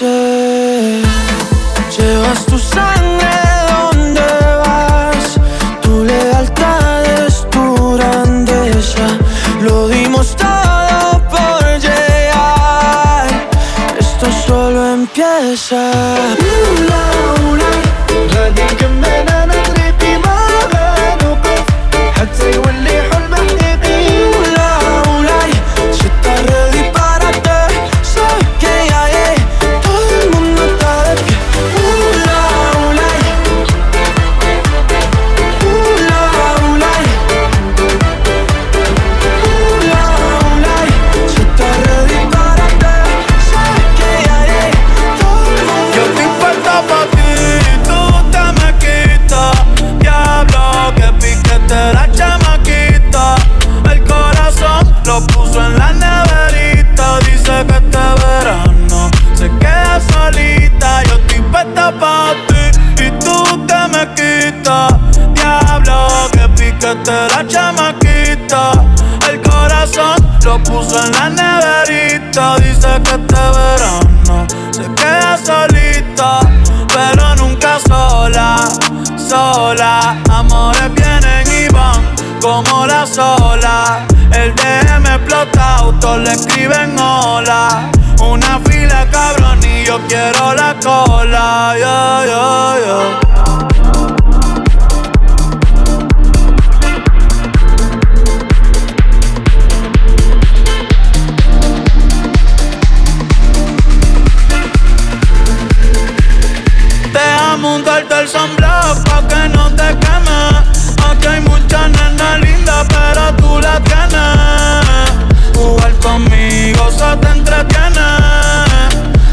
noche 0.00 1.02
llevas 1.96 2.46
to 2.46 2.56
alas 2.78 2.99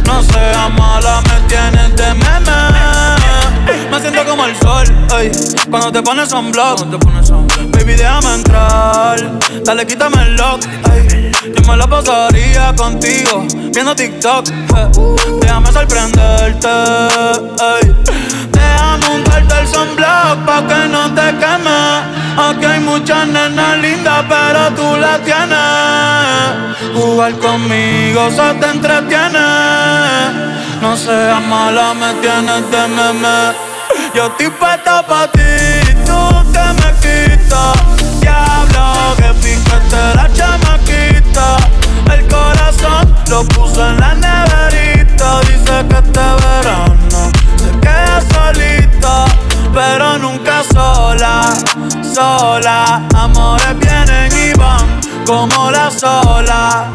No 0.06 0.22
seas 0.24 0.74
mala, 0.78 1.22
me 1.22 1.48
tienes 1.48 1.96
de 1.96 2.14
meme. 2.14 2.58
Me 3.92 4.00
siento 4.02 4.26
como 4.26 4.46
el 4.46 4.56
sol, 4.58 4.86
ey, 5.20 5.32
cuando 5.70 5.92
te 5.92 6.02
pones 6.02 6.32
un 6.34 6.52
blog. 6.52 6.86
Baby, 7.72 7.94
déjame 7.96 8.34
entrar, 8.36 9.40
dale, 9.64 9.86
quítame 9.86 10.22
el 10.24 10.36
lock. 10.36 10.62
Ey. 10.92 11.32
Yo 11.56 11.72
me 11.72 11.78
la 11.78 11.88
pasaría 11.88 12.74
contigo, 12.76 13.46
viendo 13.74 13.96
TikTok. 13.96 14.48
Déjame 15.40 15.72
sorprenderte, 15.72 16.68
ey 16.68 17.96
pa' 20.46 20.68
que 20.68 20.88
no 20.90 21.04
te 21.14 21.28
queme. 21.42 21.82
Aquí 22.38 22.66
hay 22.66 22.80
muchas 22.80 23.28
nenas 23.28 23.78
lindas, 23.80 24.26
pero 24.28 24.72
tú 24.76 24.98
la 24.98 25.20
tienes. 25.20 26.94
Jugar 26.96 27.34
conmigo 27.40 28.30
se 28.32 28.54
te 28.60 28.68
entretiene. 28.70 29.48
No 30.82 30.96
seas 30.96 31.42
mala, 31.42 31.94
me 31.94 32.14
tienes 32.22 32.70
de 32.72 32.88
meme. 32.88 33.38
Yo 34.14 34.28
estoy 34.28 34.50
puesta 34.50 35.06
pa' 35.06 35.28
ti, 35.32 35.42
tú 36.06 36.20
te 36.54 36.66
me 36.80 36.90
quitas. 37.02 37.76
Diablo, 38.22 39.16
que 39.18 39.30
piquete 39.42 40.04
la 40.16 40.28
chamaquita. 40.34 41.58
El 42.14 42.28
corazón 42.28 43.16
lo 43.30 43.44
puso 43.46 43.88
en 43.90 44.00
la 44.00 44.14
neverita. 44.14 45.40
Dice 45.42 45.86
que 45.90 45.96
este 45.96 46.28
verano 46.44 47.32
se 47.58 47.70
queda 47.80 48.18
solita, 48.34 48.87
pero 49.78 50.18
nunca 50.18 50.64
sola, 50.64 51.54
sola. 52.02 53.04
Amores 53.14 53.78
vienen 53.78 54.32
y 54.34 54.58
van 54.58 54.88
como 55.24 55.70
la 55.70 55.92
sola. 55.92 56.90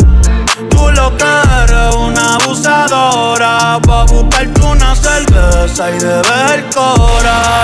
Tú 0.69 0.91
lo 0.91 1.17
que 1.17 1.33
eres 1.63 1.95
una 1.95 2.35
abusadora 2.35 3.79
Va 3.89 4.01
a 4.01 4.05
buscarte 4.05 4.61
una 4.63 4.97
cerveza 4.97 5.91
y 5.91 5.99
de 5.99 6.23
ver 6.23 6.69
cora. 6.75 7.63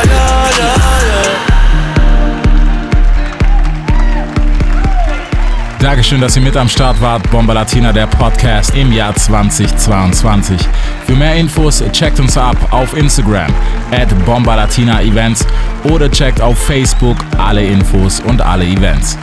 Dankeschön, 5.81 6.21
dass 6.21 6.35
ihr 6.35 6.43
mit 6.43 6.57
am 6.57 6.69
Start 6.69 7.01
wart. 7.01 7.31
Bomba 7.31 7.53
Latina, 7.53 7.93
der 7.93 8.09
Podcast 8.09 8.75
im 8.75 8.93
Jahr 8.93 9.15
2022. 9.15 10.61
Für 11.07 11.15
mehr 11.15 11.37
Infos 11.37 11.85
checkt 11.93 12.19
uns 12.19 12.37
ab 12.37 12.57
auf 12.73 12.97
Instagram 12.97 13.53
at 13.93 14.09
Bomba 14.25 14.57
Latina 14.57 15.01
Events 15.01 15.47
oder 15.85 16.11
checkt 16.11 16.41
auf 16.41 16.59
Facebook 16.59 17.17
alle 17.39 17.65
Infos 17.65 18.19
und 18.21 18.43
alle 18.43 18.65
Events. 18.65 19.17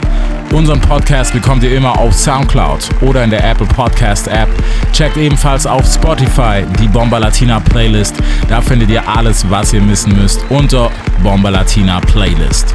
Unseren 0.50 0.80
Podcast 0.80 1.34
bekommt 1.34 1.62
ihr 1.62 1.76
immer 1.76 1.98
auf 1.98 2.14
Soundcloud 2.14 2.88
oder 3.02 3.22
in 3.22 3.28
der 3.30 3.44
Apple 3.44 3.66
Podcast 3.66 4.26
App. 4.28 4.48
Checkt 4.94 5.18
ebenfalls 5.18 5.66
auf 5.66 5.84
Spotify 5.84 6.64
die 6.80 6.88
Bomba 6.88 7.18
Latina 7.18 7.60
Playlist. 7.60 8.16
Da 8.48 8.62
findet 8.62 8.88
ihr 8.88 9.06
alles, 9.06 9.44
was 9.50 9.74
ihr 9.74 9.86
wissen 9.86 10.16
müsst 10.16 10.40
unter 10.48 10.90
Bomba 11.22 11.50
Latina 11.50 12.00
Playlist. 12.00 12.74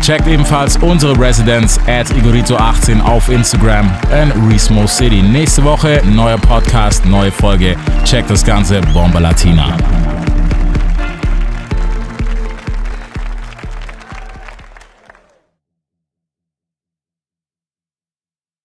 Checkt 0.00 0.26
ebenfalls 0.26 0.76
unsere 0.78 1.18
Residenz 1.18 1.78
at 1.86 2.06
Igorito18 2.12 3.02
auf 3.02 3.28
Instagram 3.28 3.90
in 4.10 4.48
Resmo 4.48 4.86
City. 4.86 5.22
Nächste 5.22 5.62
Woche 5.64 6.00
neuer 6.04 6.38
Podcast, 6.38 7.04
neue 7.04 7.30
Folge. 7.30 7.76
Checkt 8.04 8.30
das 8.30 8.44
Ganze 8.44 8.80
Bomba 8.92 9.18
Latina. 9.18 9.76